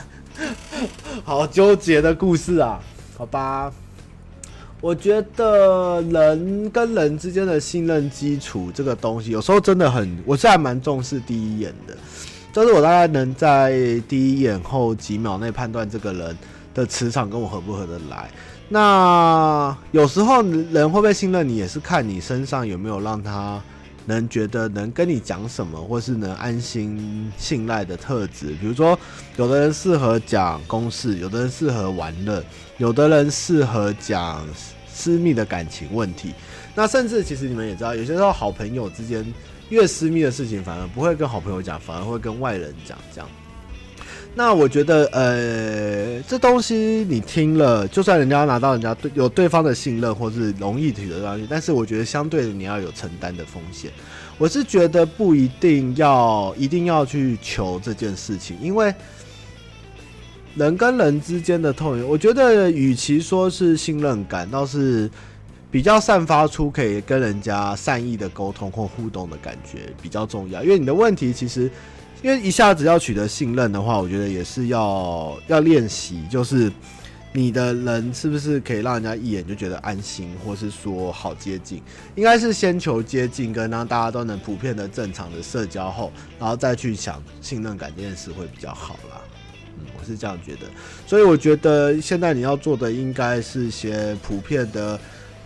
[1.23, 2.79] 好纠结的故事啊，
[3.17, 3.71] 好吧。
[4.81, 11.95] 我觉得人跟人之间的信任基础这个东西，有时候真的很，我是还蛮重视第一眼的。
[12.53, 16.37] 就是我大概能在第一眼后几秒内判断这个人
[16.71, 18.29] 的磁场跟我合不合得来。
[18.69, 23.59] 那有时候人会不会信任你，也是看你身上有没有让他
[24.05, 28.51] 能觉得能跟你讲什么，或是能安心信赖的特质。
[28.61, 28.97] 比如说，
[29.35, 32.43] 有的人适合讲公事，有的人适合玩乐，
[32.77, 34.45] 有的人适合讲
[34.87, 36.31] 私密的感情问题。
[36.75, 39.25] 那甚至其实你们也知道，有些时候好朋友之间。
[39.73, 42.95] 越私密的事情，反而不会跟好朋友讲，反而会跟外人讲。
[43.11, 43.27] 这样，
[44.35, 46.75] 那我觉得，呃，这东西
[47.09, 53.89] 你听了，就算人家拿到人家对有对方的信任，或是容易取得东西，但是我觉得相对，你要有承担的风险。
[54.37, 58.93] 我是觉得不一定要一定要去求这件事情，因为
[60.55, 65.09] 人跟人之间的透明，我觉得与其说是信任感，倒是。
[65.73, 71.63] 比较散发出可以跟人家善意的沟通或互动的感觉比较重要，因为你的问题其实，
[72.21, 76.71] 因为一下子要取得信任的话，我觉得也是要要练习，就是
[77.31, 81.81] 你的人是不是可以让人家一眼就觉得安心，或是说好接近，
[82.13, 89.19] 应该是先求接近，跟让大家都能普遍的正常的社交后，然后再去想信任感这件事会比较好啦。
[89.99, 90.67] 我是这样觉得。
[91.07, 94.99] 所以我觉得现在你要做的应该是些普遍的，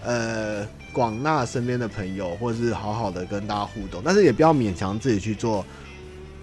[0.03, 5.65] 呃，广纳身边的朋友，或者是好好的跟大家互动，但是也不要勉强自己去做，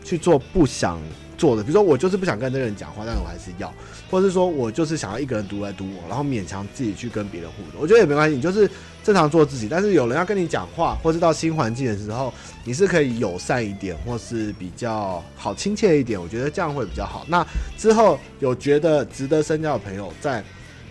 [0.04, 1.00] 去做不想
[1.38, 1.62] 做的。
[1.62, 3.72] 比如说我就是不想跟这个人讲话，但是我还是要。
[4.10, 8.70] 或者是说我就是想要一个人独来独往，然后勉强自己去跟别人互动，我觉得也没关系，你就是
[9.02, 9.66] 正常做自己。
[9.68, 12.32] 但是有人要跟你讲话，或是到新环境的时候，
[12.64, 17.24] 你是可以友善一点，或是比较好亲切一点，我觉得这样会比较好。
[17.28, 17.44] 那
[17.76, 20.44] 之后有觉得值得深交的朋友，在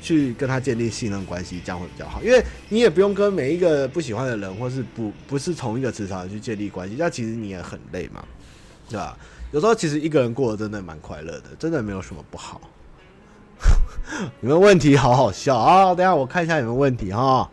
[0.03, 2.21] 去跟他建立信任关系，这样会比较好。
[2.21, 8.23] 因为你也不用跟每一个不喜欢的人，或是不不是同一个磁场去建立关系，那其实你也很累嘛，
[8.89, 9.17] 对吧？
[9.53, 12.59] 有时候其实一个人过得真的蛮快乐的，真的没有什么不好。
[14.41, 15.95] 你们问题好好笑啊！
[15.95, 17.49] 等下我看一下有没有问题哈。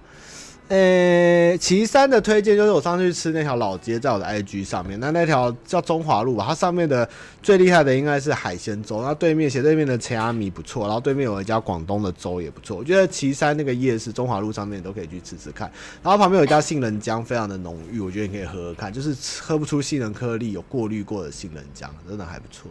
[0.70, 5.00] 呃、欸，旗山的推荐就是我上次去吃那条老街，在我的 IG 上面。
[5.00, 7.08] 那那条叫中华路吧，它上面的
[7.42, 9.02] 最厉害的应该是海鲜粥。
[9.02, 12.76] 那对面斜对面的陈阿米不错，然后对面有一家广东的粥也不错。
[12.76, 15.68] 我觉得旗山那个夜市中华路上面都可以去吃吃看。
[16.04, 19.12] 然后旁边有一家杏仁浆，非常的浓郁，我觉得你可以喝喝看，就是
[19.42, 22.70] 喝不出杏仁颗粒，有过滤过的杏仁浆，真的还不错。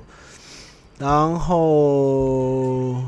[0.97, 3.03] 然后。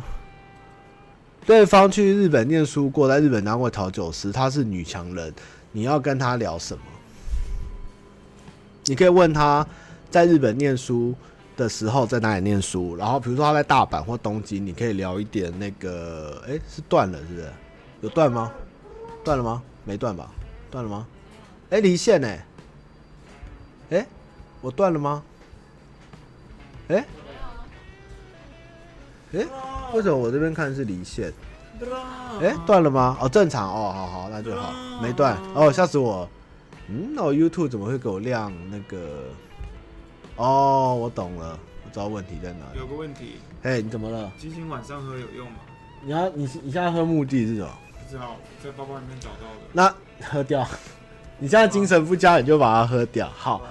[1.45, 5.33] 对方去日本念书过，在日本当过调酒师，她是女强人。
[5.71, 6.83] 你要跟她聊什么？
[8.85, 9.65] 你可以问她
[10.09, 11.15] 在日本念书
[11.57, 17.51] 的时候在哪里念书，然后比如说她在大阪或东京，你可以聊一点那个，哎，是断了是不是？
[18.01, 18.51] 有断吗？
[19.23, 19.63] 断了吗？
[19.83, 20.29] 没断吧？
[20.69, 21.07] 断了吗？
[21.69, 22.27] 哎，离线呢？
[23.91, 24.05] 哎，
[24.61, 25.23] 我断了吗？
[26.89, 27.05] 哎？
[29.33, 29.45] 哎？
[29.93, 31.31] 为什么我这边看是离线？
[32.39, 33.17] 哎，断了吗？
[33.19, 35.35] 哦，正常哦，好好，那就好，没断。
[35.55, 36.29] 哦，吓死我！
[36.87, 39.29] 嗯，那我 YouTube 怎么会给我亮那个？
[40.35, 42.79] 哦，我懂了，我知道问题在哪里。
[42.79, 43.37] 有个问题。
[43.63, 44.31] 哎，你怎么了？
[44.37, 45.57] 今天晚上喝有用吗？
[46.03, 47.69] 你要你你现在喝目的是什么？
[47.93, 49.61] 不知道，在包包里面找到的。
[49.73, 49.93] 那
[50.27, 50.67] 喝掉。
[51.39, 53.27] 你现在精神不佳，你就把它喝掉。
[53.35, 53.61] 好，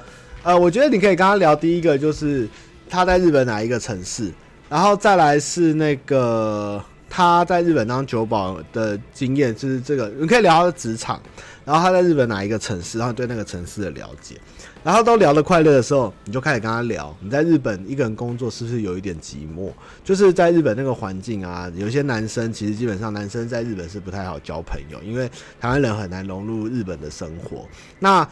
[0.42, 2.48] 呃，我觉得你可以跟他聊第一个，就是
[2.88, 4.32] 他在日本哪一个城市。
[4.70, 11.20] 然后再来是那个他在日本当酒保的经验，就是这个你可以聊他的职场，
[11.64, 14.36] 然后他在日本哪一个城市，然后对那个城市的了解，
[14.84, 17.12] 然后都聊得快乐的时候，你就开始跟他聊。
[17.20, 19.72] 你在日本一个人工作是不是有一点寂寞？
[20.04, 25.28] 就是在日本那个环境啊，有些男生其实基本上男生在日本是不太好交朋友，因为
[25.60, 27.66] 台湾人很难融入日本的生活。
[27.98, 28.26] 那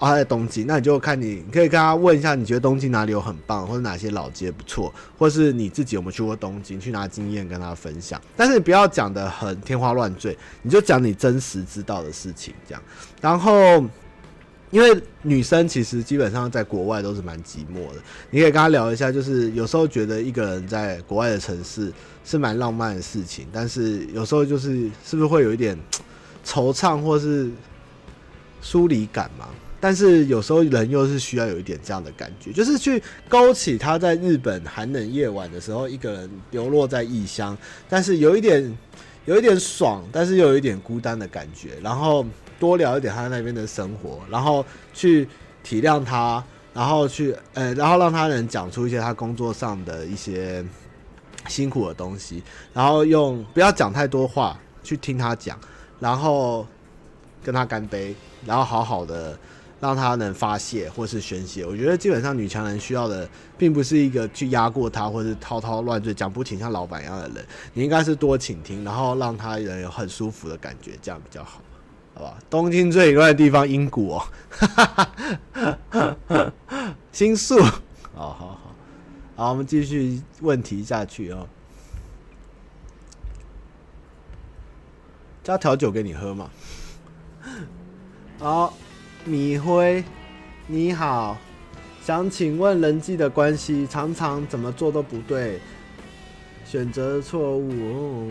[0.00, 8.20] 他在东京，那你就看你，你可以跟他问一下，你觉得东京哪里有很棒，或者哪些老街不错，或是你自己有没有去过东京，去拿经验跟他分享。
[8.36, 12.82] 但是你不要讲得很天花乱坠，你就讲你真实知道的事情，这样。
[13.20, 13.84] 然后，
[14.70, 21.92] 因为女生其实基本上在国外都是蛮寂寞的，你可以跟他聊一下，就是有时候觉得一个人在国外的城市
[22.24, 25.78] 是蛮浪漫的事情，但是有时候就是是不是会有一点
[26.44, 27.50] 惆怅或是
[28.60, 29.48] 疏离感嘛？
[29.84, 37.54] 但是有时候人又是需要有一点这样的感觉，就是去勾起他在日本寒冷夜晚的时候，一个人流落在异乡，
[37.86, 38.78] 但是有一点
[39.26, 41.72] 有一点爽，但是又有一点孤单的感觉。
[41.82, 42.24] 然后
[42.58, 44.64] 多聊一点他那边的生活，然后
[44.94, 45.28] 去
[45.62, 50.64] 体谅他，然后去呃，然后让他能讲出一些他工作上的一些
[51.46, 55.60] 辛苦的东西，然后用不要讲太多话去听他讲，
[56.00, 56.66] 然后
[57.42, 58.16] 跟他干杯，
[58.46, 59.38] 然后好好的。
[59.84, 63.28] 让他能发泄或是宣泄，我觉得基本上女强人需要的，
[63.58, 71.60] 并不是一个去压过他或是滔滔乱坠讲不停像老板一样的人，你应该是多倾听，然后让他人有很舒服的感觉，这样比较好，
[72.14, 72.38] 好吧？
[72.48, 74.26] 东京最乱的地方，英国，
[77.12, 77.62] 新宿，
[78.14, 78.74] 好好好，
[79.36, 81.46] 好，我们继续问题下去哦，
[85.42, 86.50] 加调酒给你喝嘛，
[88.38, 88.72] 好。
[89.26, 90.04] 米辉，
[90.66, 91.38] 你好，
[92.04, 95.58] 想请问人际的关系常常怎么做都不对，
[96.66, 98.28] 选择错误。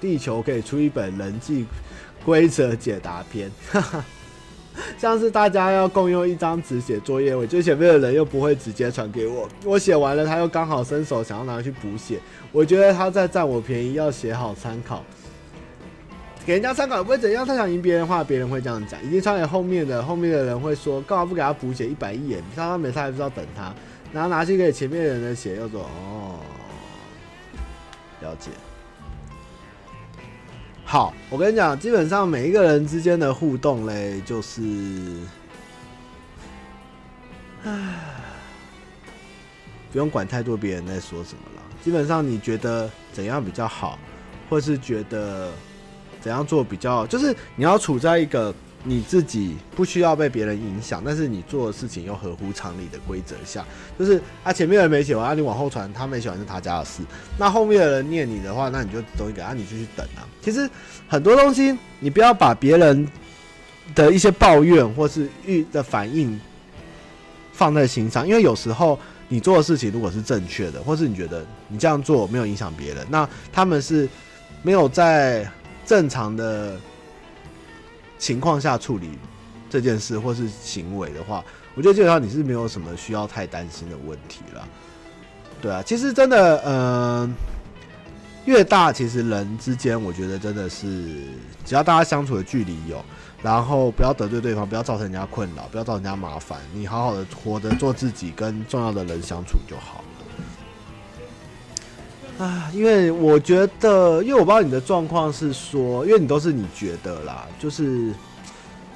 [0.00, 1.66] 地球可以出一本人际
[2.24, 4.04] 规则解答篇，哈哈，
[4.96, 12.20] 像是大家要共用一张纸写作业，我最前面的人又不会直接传给我，我写完了他又刚好伸手想要拿去补写，
[12.52, 15.04] 我觉得他在占我便宜，要写好参考。
[16.50, 19.00] 给人家参考不会怎样，他想赢别人的话，别人会这样讲。
[19.04, 22.34] 已经传给后面的，后面的人会说，干嘛不给他补写一百亿？
[22.56, 23.72] 他他没他还不知道等他，
[24.12, 26.40] 然后拿去给前面的人的写，又说哦，
[28.20, 28.50] 了解。
[30.84, 34.60] 好，我跟你讲，基本上每一个人之间的互动嘞，就是，
[37.62, 37.70] 唉，
[39.92, 41.62] 不用管太多别人在说什么了。
[41.80, 43.96] 基本上你觉得怎样比较好，
[44.48, 45.52] 或是觉得
[46.20, 48.54] 怎样做比较，就是你要处在一个
[48.84, 53.64] 你自己不需要被别人影响，但是你做的事情又合乎常理的规则下。
[53.98, 57.02] 就是啊，前面的人没写完，啊，你往后传，他没写完是他家的事。
[57.38, 60.26] 那后面的人念你的话，那你就等一个啊，你就去等啊。
[60.42, 60.68] 其实
[61.08, 63.08] 很多东西，你不要把别人
[63.94, 66.40] 的一些抱怨或是遇的反应
[67.52, 68.98] 放在心上，因为有时候。
[69.32, 74.08] 你做的事情如果是正确的，或是你觉得你这样做没有影响别人，那他们是
[74.60, 75.48] 没有在
[75.84, 76.78] 正常的
[78.18, 79.18] 情况下处理
[79.68, 84.68] 这件事或是行为的话，我觉得基本上你是没有什么需要太担心的问题了。
[85.60, 87.34] 对啊，其实真的，嗯、
[88.44, 91.24] 越大其实人之间，我觉得真的是
[91.64, 93.04] 只要大家相处的距离有。
[93.42, 96.58] 然后不要得罪对方，不要造成人家困扰，不要造成人家麻烦。
[96.74, 100.04] 你好好的活着，做自己，跟重要的人相处就好。
[102.40, 108.14] 啊，因为我觉得，因为我不知道你的状况是说，因为你都是你觉得啦，就是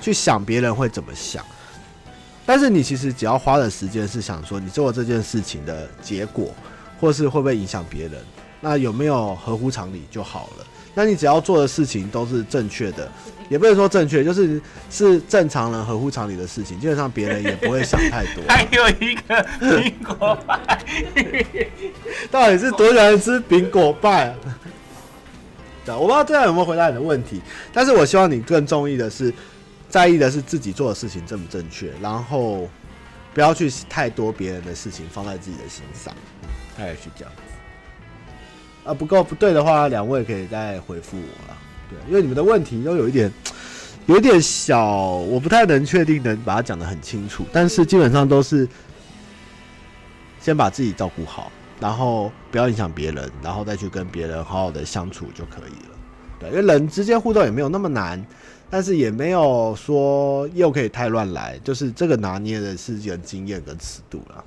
[0.00, 1.44] 去想别人会怎么想。
[2.46, 6.54] 但是你其实只要花的时间是想说，你做这件事情的结果，
[6.98, 8.24] 或是会不会影响别人，
[8.62, 10.66] 那有没有合乎常理就好了。
[10.94, 13.10] 那你只要做的事情都是正确的。
[13.50, 14.58] 也不能说正确，就是
[14.90, 18.42] 是正常人合乎常理的事情，基本上别人也不会想太多。
[18.48, 20.78] 还有一个苹果派，
[22.30, 24.34] 到底是多喜欢吃苹果派啊？
[25.84, 29.32] 对，我不知道这样有没有回答你的问题，但是我希望你更中意的是，
[29.90, 32.66] 在意的是自己做的事情正不正确，然后
[33.34, 36.14] 不要去太多别人的事情放在自己的心上，
[36.78, 37.42] 大概是这样子。
[38.84, 41.56] 啊，不够不对的话，两位可以再回复我了。
[41.88, 43.32] 对，因为你们的问题都有一点，
[44.06, 47.44] 有一点小，我不太能确定能把它讲得很清楚。
[47.52, 48.68] 但是基本上都是
[50.40, 55.96] 先把自己照顾好，然后不要影响别人，然后再去跟别人好好的相处就可以了。
[56.40, 58.22] 对，因为人之间互动也没有那么难，
[58.68, 64.44] 但是也没有说又可以太乱来，就是这个拿捏的是有经验跟尺度了。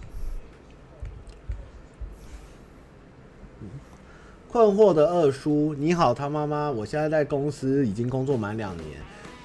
[4.57, 8.87] 困惑的二叔，你好，他妈妈，我现在在公司已经工作满两年，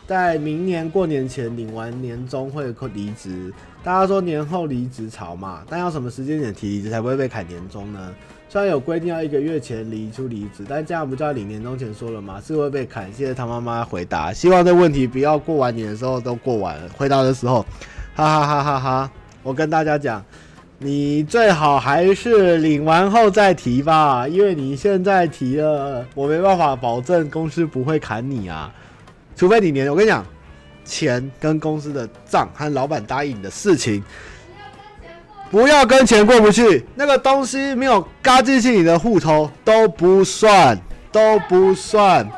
[0.06, 3.52] 在明年过年前领完年终会离职。
[3.84, 8.14] 大家说年后离职潮嘛，但要什么时间点提离职才不会被砍年终呢？
[8.48, 12.40] 虽然有规定要一个月前离出离职，但这样不就要领年终前说了吗？
[12.40, 13.12] 是会被砍。
[13.12, 17.60] 谢谢他妈妈回答，希望这问题不要过完年的时候都过完了，回答的时候，
[18.14, 19.10] 哈哈哈哈哈。
[19.42, 20.24] 我跟大家讲。
[20.84, 28.72] 你最好还是领完后再提吧，因为你现在提了，我没办法保证公司不会砍你啊。
[29.36, 30.26] 除非你连我跟你讲，
[30.84, 34.02] 钱跟公司的账和老板答应你的事情，
[35.52, 40.76] 不要跟钱过不去，那个东西没有嘎进去你的户头都不算，
[41.12, 42.28] 都不算。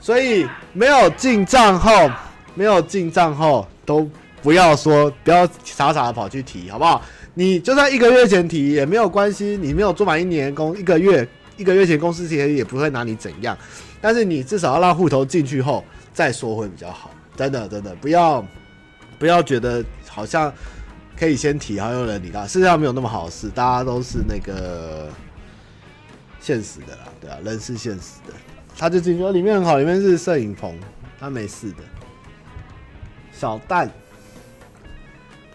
[0.00, 2.10] 所以没有进账后，
[2.54, 4.08] 没有进账后都
[4.42, 7.02] 不要说，不要傻傻的跑去提，好不好？
[7.34, 11.26] 你就算一个月前提也没有关系，你没有做满一年工，一个月
[11.56, 13.56] 一个月前公司其实也不会拿你怎样，
[14.02, 18.46] 但是你至少要让户头进去后再说会比较好，真的真的不要
[19.18, 20.52] 不要觉得好像
[21.16, 25.08] 可以先提，然后有人理他，世界上没有那么好事，大家都是那个
[26.38, 28.34] 现实的啦，对啊，人是现实的，
[28.76, 30.78] 他就进去里面很好，里面是摄影棚，
[31.18, 31.78] 他没事的，
[33.32, 33.90] 小蛋。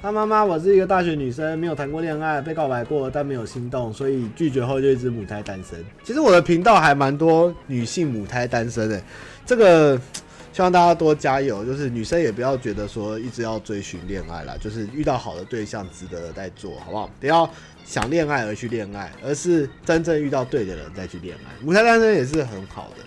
[0.07, 5.83] 他妈妈，我是一个大学女生，没有谈过恋爱，被告白过，但没有心动，所以拒绝后就一直母胎单身。
[6.01, 9.03] 其实我的频道还蛮多女性母胎单身的，
[9.45, 9.99] 这个
[10.53, 11.65] 希望大家多加油。
[11.65, 17.09] 就是女生也不要觉得说一直要追寻恋爱啦，就是遇到好的对象值得再做好不好？
[17.19, 17.49] 不要
[17.83, 21.51] 想恋爱而去恋爱，而是真正遇到对的人再去恋爱。
[21.61, 23.03] 母胎单身也是很好的。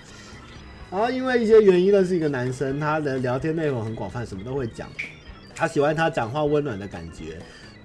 [0.90, 4.86] 然后因为一些原因认识一个男生，他的聊天内容很广泛，什么都会讲。
[5.60, 7.38] 他喜欢他讲话温暖的感觉，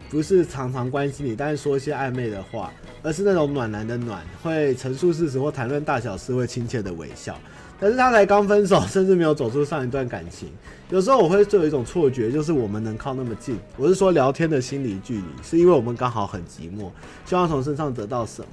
[0.10, 2.72] 不是常常关心你，但是说一些暧昧的话，
[3.04, 7.38] 而是那种暖男的暖，会陈述事实或谈论大小事，会亲切的微笑。
[7.78, 10.48] 但是他才刚分手，甚至没有走出上一段感情。
[10.90, 16.90] 有时候我会就有一种错觉，就是我们能靠那么近，我是说聊天的心理距离，是因为我们刚好很寂寞，
[17.26, 18.48] 希望从身上得到什么。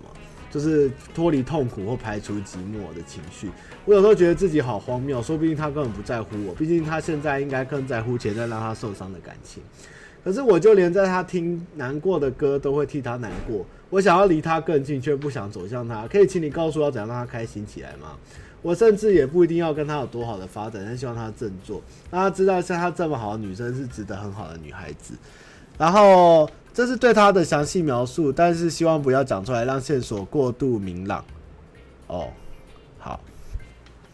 [0.51, 3.51] 就是脱离痛苦或排除寂寞的情绪。
[3.85, 9.63] 我有时候觉得自己好荒谬，说不定他根本不在乎我，毕竟他现在应该更在乎前在让他受伤的感情。
[10.23, 13.67] 可是我就连在他听难过的歌都会替他难过。
[13.91, 16.07] 我想要离他更近，却不想走向他。
[16.07, 18.17] 可以请你告诉我怎样让他开心起来吗？
[18.63, 25.15] 我甚至也不一定要跟他有多好的发展，但希望他振作，让他知道像他这么好的女生是值得很好的女孩子。
[25.77, 31.25] 然后这是对他的详细描述，但是希望不要讲出来，让线索过度明朗。
[32.07, 32.29] 哦，
[33.01, 33.19] 好，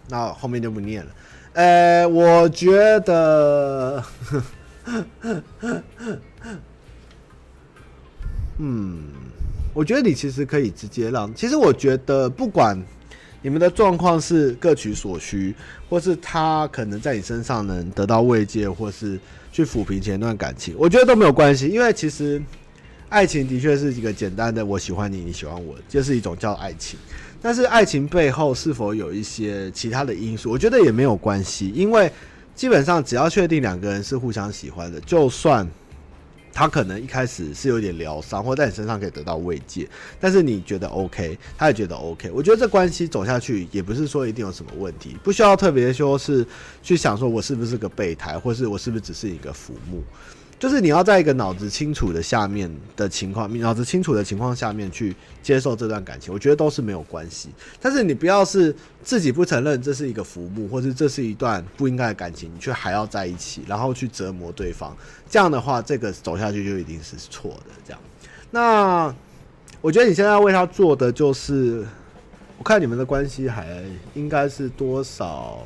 [0.09, 1.11] 那后面就不念了。
[1.55, 4.05] 呃，我觉得，
[8.59, 9.03] 嗯，
[9.75, 11.35] 我觉得你其实可以直接让。
[11.35, 12.81] 其实我觉得，不管
[13.43, 15.55] 你们的状况是各取所需，
[15.89, 19.19] 或是他可能在你身上能得到慰藉，或是
[19.51, 21.67] 去抚平前段感情，我觉得都没有关系。
[21.69, 22.41] 因为其实
[23.09, 26.99] 爱情的确是一个简单的“我喜欢你，你喜欢我”，就是一种叫爱情。
[27.41, 30.51] 但是爱情背后是否有一些其他的因素？
[30.51, 32.11] 我觉得也没有关系，因为
[32.55, 35.67] 基本上只要确定两个人是互相喜欢的，就算
[36.53, 46.45] 他可能一开始是有点疗伤，或在你身上可以得到慰藉，但是你觉得 OK，他也觉得 OK，我觉得这关系走下去也不是说一定有什么问题，不需要特别说是
[46.83, 50.03] 去想说我是不是个备胎，或是我是不是只是一个浮木。
[50.59, 57.49] 就是你要在一个脑子清楚的下面的情况，脑子清楚的情况下面去接受这段感情，我觉得都是没有关系。
[57.81, 64.97] 但是你不要是自己不承认这是一个浮木，或是这是一段不应该的感情，你却还要在一起，然后去折磨对方。
[65.31, 67.71] 这样的话，这个走下去就一定是错的。
[67.87, 68.01] 这样，
[68.51, 69.15] 那
[69.81, 71.87] 我觉得你现在要为他做的就是，
[72.59, 73.85] 我看你们的关系还
[74.15, 75.65] 应该是多少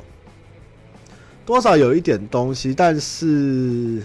[1.47, 4.03] 多少有一点东西，但是。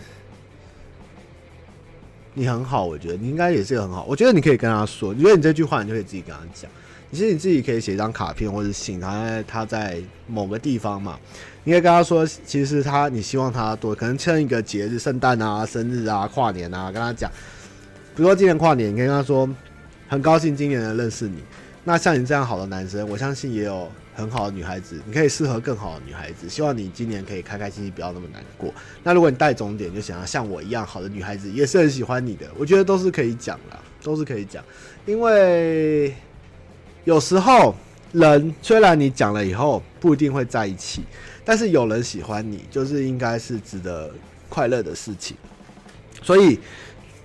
[2.35, 4.05] 你很好，我觉得你应该也是很好。
[4.09, 6.71] 我觉得你可以跟他说，你觉得你这句话，你就可以自己跟他讲。
[7.11, 11.19] 其实你自己可以写一张卡片或者信，他在他在某个地方嘛，
[11.65, 17.31] 你可以跟他说，其实他你希望他多，可能趁一个节日，圣诞啊、生日啊、跨年啊，跟他讲。
[18.15, 19.49] 比如说今年跨年，你可以跟他说，
[20.07, 21.43] 很高兴今年能认识你。
[21.85, 23.91] 那像你这样好的男生，我相信也有。
[24.19, 26.49] 很好的女孩子，你可以适合更好的女孩子。
[26.49, 28.75] 希望你今年可以开开心心，不要那么难过。
[29.05, 32.45] 那如果你带重点，就想要像我一样好的女孩子，也是很喜欢你的。
[32.59, 34.65] 我觉得都是可以讲啦，都是可以讲。
[35.07, 36.13] 因为
[37.05, 37.73] 有时候
[38.11, 41.05] 人虽然你讲了以后不一定会在一起，
[41.45, 44.13] 但是有人喜欢你，就是应该是值得
[44.49, 45.37] 快乐的事情。
[46.25, 46.59] 所以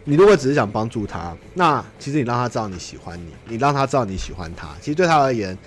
[0.04, 5.58] 你如果只是想帮助他，那其实你让他知道你喜欢你，你让他知道你喜欢他，其实对他而言。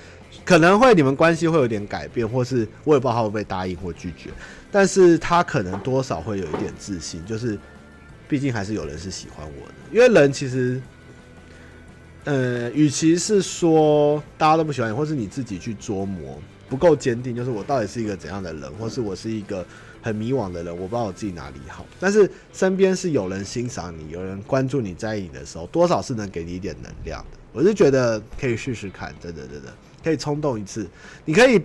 [0.47, 4.31] 可能会你们关系会有点改变，或是我也不知道他会不会答应或拒绝，
[4.71, 7.59] 但是他可能多少会有一点自信，就是
[8.29, 10.81] 毕竟还是有人是喜欢我的，因为人其实，
[12.23, 19.67] 呃，与其是说大家都不喜欢你，或是你自己去琢磨不够坚定，就是我到底是一个怎样的人，或是我是一个
[20.01, 27.39] 很迷惘的人，我不知道我自己哪里好，但是身边是有人欣赏你，有人关注你在意你的时候，多少是能给你一点能量的。
[27.53, 29.75] 我是觉得可以试试看，真的，真的。
[30.07, 30.89] 可以冲动一次，
[31.25, 31.61] 你可以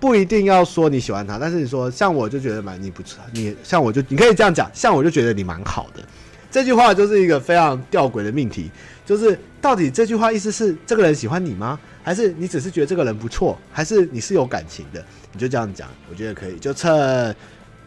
[0.00, 6.02] 不一定要说你喜欢他，但是你说像我就觉得蛮你不错，你像我就你可以这样讲，像我就觉得你蛮好的。
[6.50, 8.70] 这句话就是一个非常吊诡的命题，
[9.04, 11.78] 就是到底这句话意思是这个人喜欢你吗？
[12.02, 13.58] 还是你只是觉得这个人不错？
[13.70, 15.04] 还是你是有感情的？
[15.34, 17.36] 你就这样讲，我觉得可以，就趁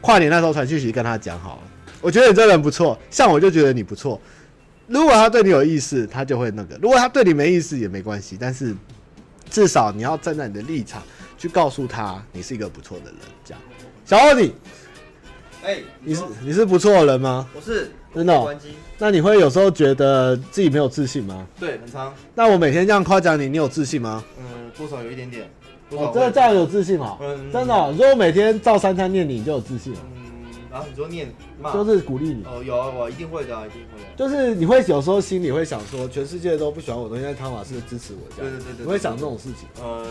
[0.01, 1.61] 跨年那时候传讯息跟他讲好了。
[1.99, 4.21] 我觉得你这个人不错，像我就觉得你不错。
[4.87, 8.37] 如果他对你有意思，他就会那个；如果他对你没意思，也没关系。
[8.39, 8.75] 但是。
[9.55, 11.01] 至少你要站在你的立场
[11.37, 13.15] 去告诉他，你是一个不错的人。
[13.45, 13.61] 这样，
[14.03, 14.53] 小奥你，
[15.63, 17.47] 哎，你是你是不错的人吗？
[17.55, 18.53] 我是，真的哦。
[18.97, 21.47] 那你会有时候觉得自己没有自信吗？
[21.57, 22.13] 对，很常。
[22.33, 24.21] 那我每天这样夸奖你，你有自信吗？
[24.37, 25.49] 嗯，多少有一点点。
[25.91, 27.17] 哦，真的这样有自信哦。
[27.21, 27.95] 嗯，真的哦。
[27.97, 29.99] 如果每天照三餐念你，你就有自信了。
[30.13, 30.24] 然
[30.81, 34.07] 后你说念骂，就是鼓励你哦，有啊，我一定会的，一定会的。
[34.17, 38.51] 就是你会有时候心里会想说，全世界都不喜欢我，东西，但汤马是支持我，这样。
[38.51, 38.85] 对对对对。
[38.85, 39.67] 你会想这种事情？
[39.81, 40.05] 呃，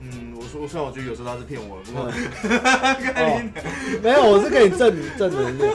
[0.00, 2.10] 嗯，我说，虽然我觉得有时候他是骗我，不过，
[4.02, 5.74] 没有，我是给你正正能量，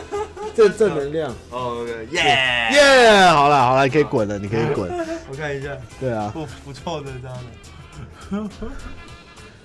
[0.55, 1.33] 正正能量。
[1.49, 2.23] 哦，耶
[2.71, 4.89] 耶，好了好了，你可以滚了，你可以滚。
[5.29, 5.75] 我看一下。
[5.99, 6.29] 对啊。
[6.33, 8.49] 不不错的这样的。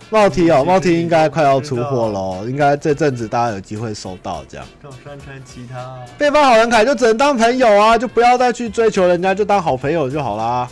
[0.09, 4.65] 帽 T 哦，帽 T 应该快要出货喽，应该这阵子大家有机会收到这样。
[4.81, 5.99] 跟我宣传其他。
[6.17, 10.69] 背包好人凯就只能当朋友啊，就不要再去追求人家，就当好朋友就好啦。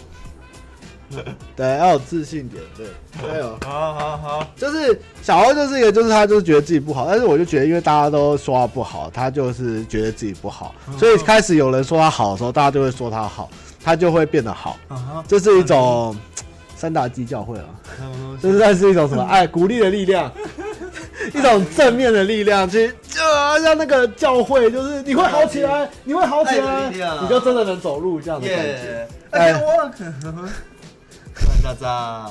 [1.57, 2.87] 对，要有自信点，对，
[3.21, 3.59] 加油。
[3.65, 13.51] 好好好，就是小欧就是一个，就是他就是觉得自己不好，但是我就觉得，因为大家都说他不好，他就是觉得自己不好，所以开始有人说他好的时候，大家就会说他好，
[13.83, 14.77] 他就会变得好。
[15.27, 16.17] 这是一种。
[16.85, 17.65] 三大基教会啊，
[18.43, 18.91] 这算是。
[18.91, 19.23] 一种什么？
[19.25, 20.31] 爱 鼓励的力量，
[21.33, 23.19] 一种正面的力量，去就
[23.63, 29.09] 像那个教会，就是你会好起来，你会好起来，你就真的能走路这样的感觉。
[29.31, 29.91] 哎，我，
[31.63, 32.31] 渣渣，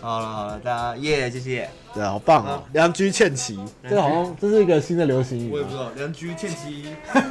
[0.00, 6.96] 好了好了，大家耶，谢谢，对，好棒哦，良居倩琪，这个好像这是一个新的流行语，我也不知道，良居倩琪。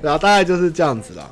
[0.00, 1.30] 然后大概就是这样子啦。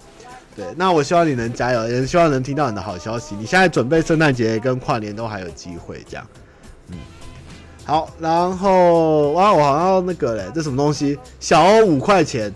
[0.56, 3.34] 对，那我希望你能加油，也希望能听到你的好消息。
[3.34, 6.24] 你现在准备圣诞节跟跨年都还有机会，这样。
[6.90, 6.98] 嗯，
[7.84, 11.18] 好，然后哇，我好像那个嘞，这什么东西？
[11.40, 12.52] 小欧五块钱，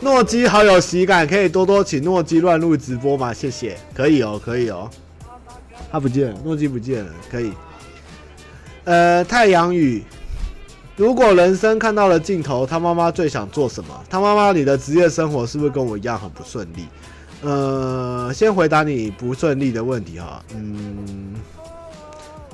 [0.00, 3.34] 诺基好有喜感，可以多多请诺基乱入直播吗？
[3.34, 4.88] 谢谢，可以哦，可以哦。
[5.92, 7.52] 他不见了，诺基不见了，可以。
[8.84, 10.02] 呃，太阳雨，
[10.96, 13.88] 如果人生看到了尽头，他妈妈最想做什么？
[14.08, 16.86] 他妈妈，你的职业生活是不是跟我一样很不顺利？
[17.40, 20.44] 呃，先回答你不顺利的问题哈。
[20.56, 21.34] 嗯，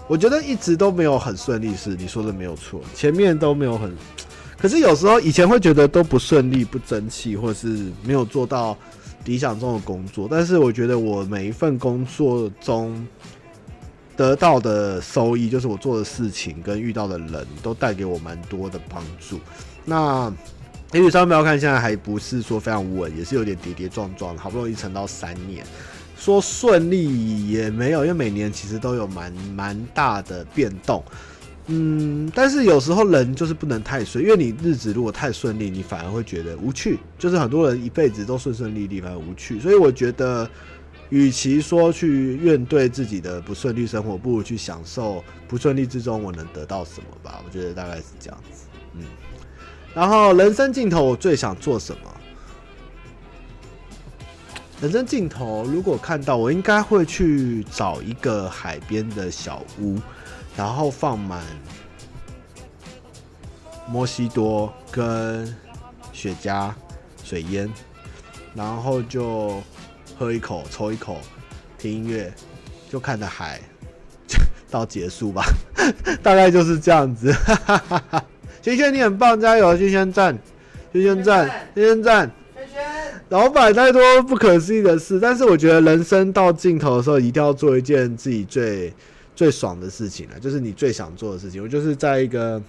[0.06, 3.90] 我觉得一直都没有很顺利，是你说的没有错，前面都没有很。
[4.58, 8.76] 可是有时候以前会觉得都不顺利、不争气，或者是没有做到
[9.24, 10.28] 理想中的工作。
[10.30, 13.06] 但是我觉得我每一份工作中
[14.16, 19.40] 得到的收益，就是我做的事情跟遇到的人都带给我蛮多的帮助。
[19.84, 20.30] 那。
[20.94, 25.66] 也许商标看现在还不是说非常稳，也是有点跌跌撞撞，好不容易撑到三年，
[26.16, 31.02] 说顺利也没有，因为每年其实都有蛮蛮大的变动，
[31.66, 40.48] 嗯，但是有时候人就是不能太顺，因为你日子如果太顺利，你反而会觉得无趣，就是很多人一辈子都顺顺利利，反而无趣，所以我觉得，
[41.10, 49.02] 与其说去怨对自己的不顺利生活，不如去享受不顺利之中我能得到什么吧，我觉得大概是这样子，嗯。
[49.94, 52.10] 然后人生尽头，我最想做什么？
[54.80, 59.98] 人生尽头，如果看到，我应该会去找一个海边的小屋，
[60.56, 61.42] 然后放满
[63.86, 65.46] 摩西多跟
[66.12, 66.72] 雪茄、
[67.22, 67.72] 水烟，
[68.52, 69.62] 然后就
[70.18, 71.18] 喝一口、抽一口，
[71.78, 72.34] 听音乐，
[72.90, 73.60] 就看着海
[74.70, 75.44] 到结束吧，
[76.20, 77.32] 大概就是这样子。
[78.64, 79.76] 萱萱，你很棒，加油！
[79.76, 80.38] 萱萱赞，
[80.90, 82.30] 萱萱赞，萱萱赞。
[83.28, 88.90] 老板太多不可思议的事，但是我觉得人生到尽头的时候，一定要做一件自己最
[89.36, 91.62] 最爽的事情了，就是你最想做的事情。
[91.62, 92.62] 我就是在一个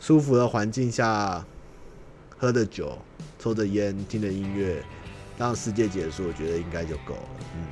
[0.00, 1.44] 舒服的环境下，
[2.38, 2.96] 喝着酒，
[3.38, 4.82] 抽着烟，听着音乐，
[5.36, 7.28] 让世界结束，我觉得应该就够了。
[7.54, 7.68] 嗯，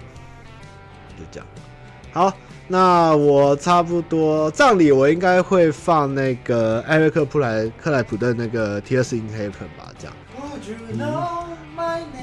[1.18, 1.46] 就这样。
[2.12, 2.36] 好。
[2.72, 10.14] 那我差不多葬礼，我应该会放那个艾瑞克布莱克莱普顿那个《Tears in Heaven》吧，这样。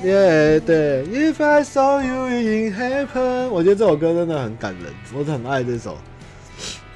[0.03, 4.83] 耶，对，If I saw you in heaven，我觉得这首歌真的很感人，
[5.13, 5.97] 我很爱这首。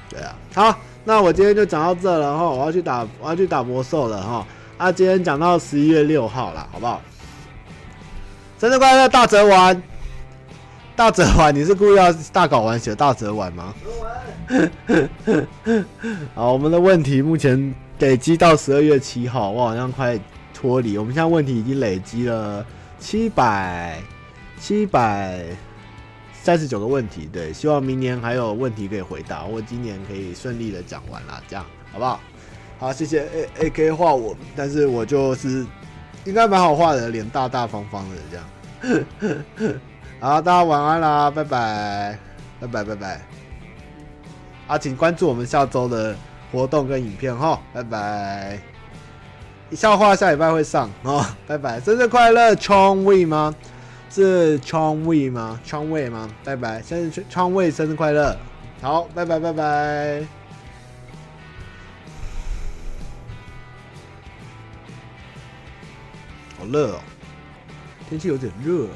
[0.08, 4.46] 对啊，好，那我今天就讲到这了哈，我要去打，我要去打魔兽了哈。
[4.78, 7.02] 啊，今天讲到十一月六号了，好不好？
[8.58, 9.82] 生日快乐，大泽丸。
[10.94, 13.74] 大泽丸，你是故意要大搞丸写大泽丸吗？
[16.34, 20.20] 好，我们的问题目前累积到十二月七号，我好像快
[20.52, 20.98] 脱离。
[20.98, 22.64] 我们现在问题已经累积了
[22.98, 23.98] 七百
[24.60, 25.44] 七百
[26.42, 32.20] 三十九个问题，对，希望明年还有问题可以回答，我今年可以顺利的讲完了，这样好不好？
[32.78, 35.64] 好，谢谢 A A K 画我，但是我就是
[36.26, 38.44] 应该蛮好画的，脸大大方方的这样。
[40.22, 42.16] 好，大家晚安啦，拜拜，
[42.60, 43.20] 拜拜，拜拜。
[44.68, 46.14] 啊，请关注我们下周的
[46.52, 48.60] 活动跟影片哈，拜拜。
[49.72, 53.52] 笑话下礼拜会上哦，拜拜，生日快乐，Chong Wei 吗？
[54.10, 56.30] 是 Chong Wei 吗？Chong Wei 吗？
[56.44, 58.38] 拜拜，生日 Chong Wei 生日快乐，
[58.80, 60.22] 好，拜拜，拜拜。
[66.60, 67.00] 好热哦，
[68.08, 68.86] 天气有点热。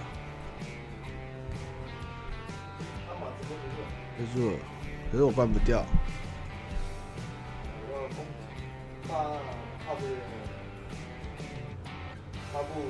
[4.18, 4.56] 可是，
[5.12, 5.84] 可是我关不掉。
[12.52, 12.82] 我攻，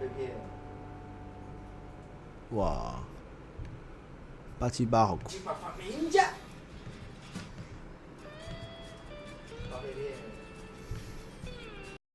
[0.00, 0.32] 被骗。
[2.50, 3.00] 哇，
[4.58, 5.30] 八七八好酷！
[5.44, 6.10] 八八名，
[9.70, 10.21] 八被骗。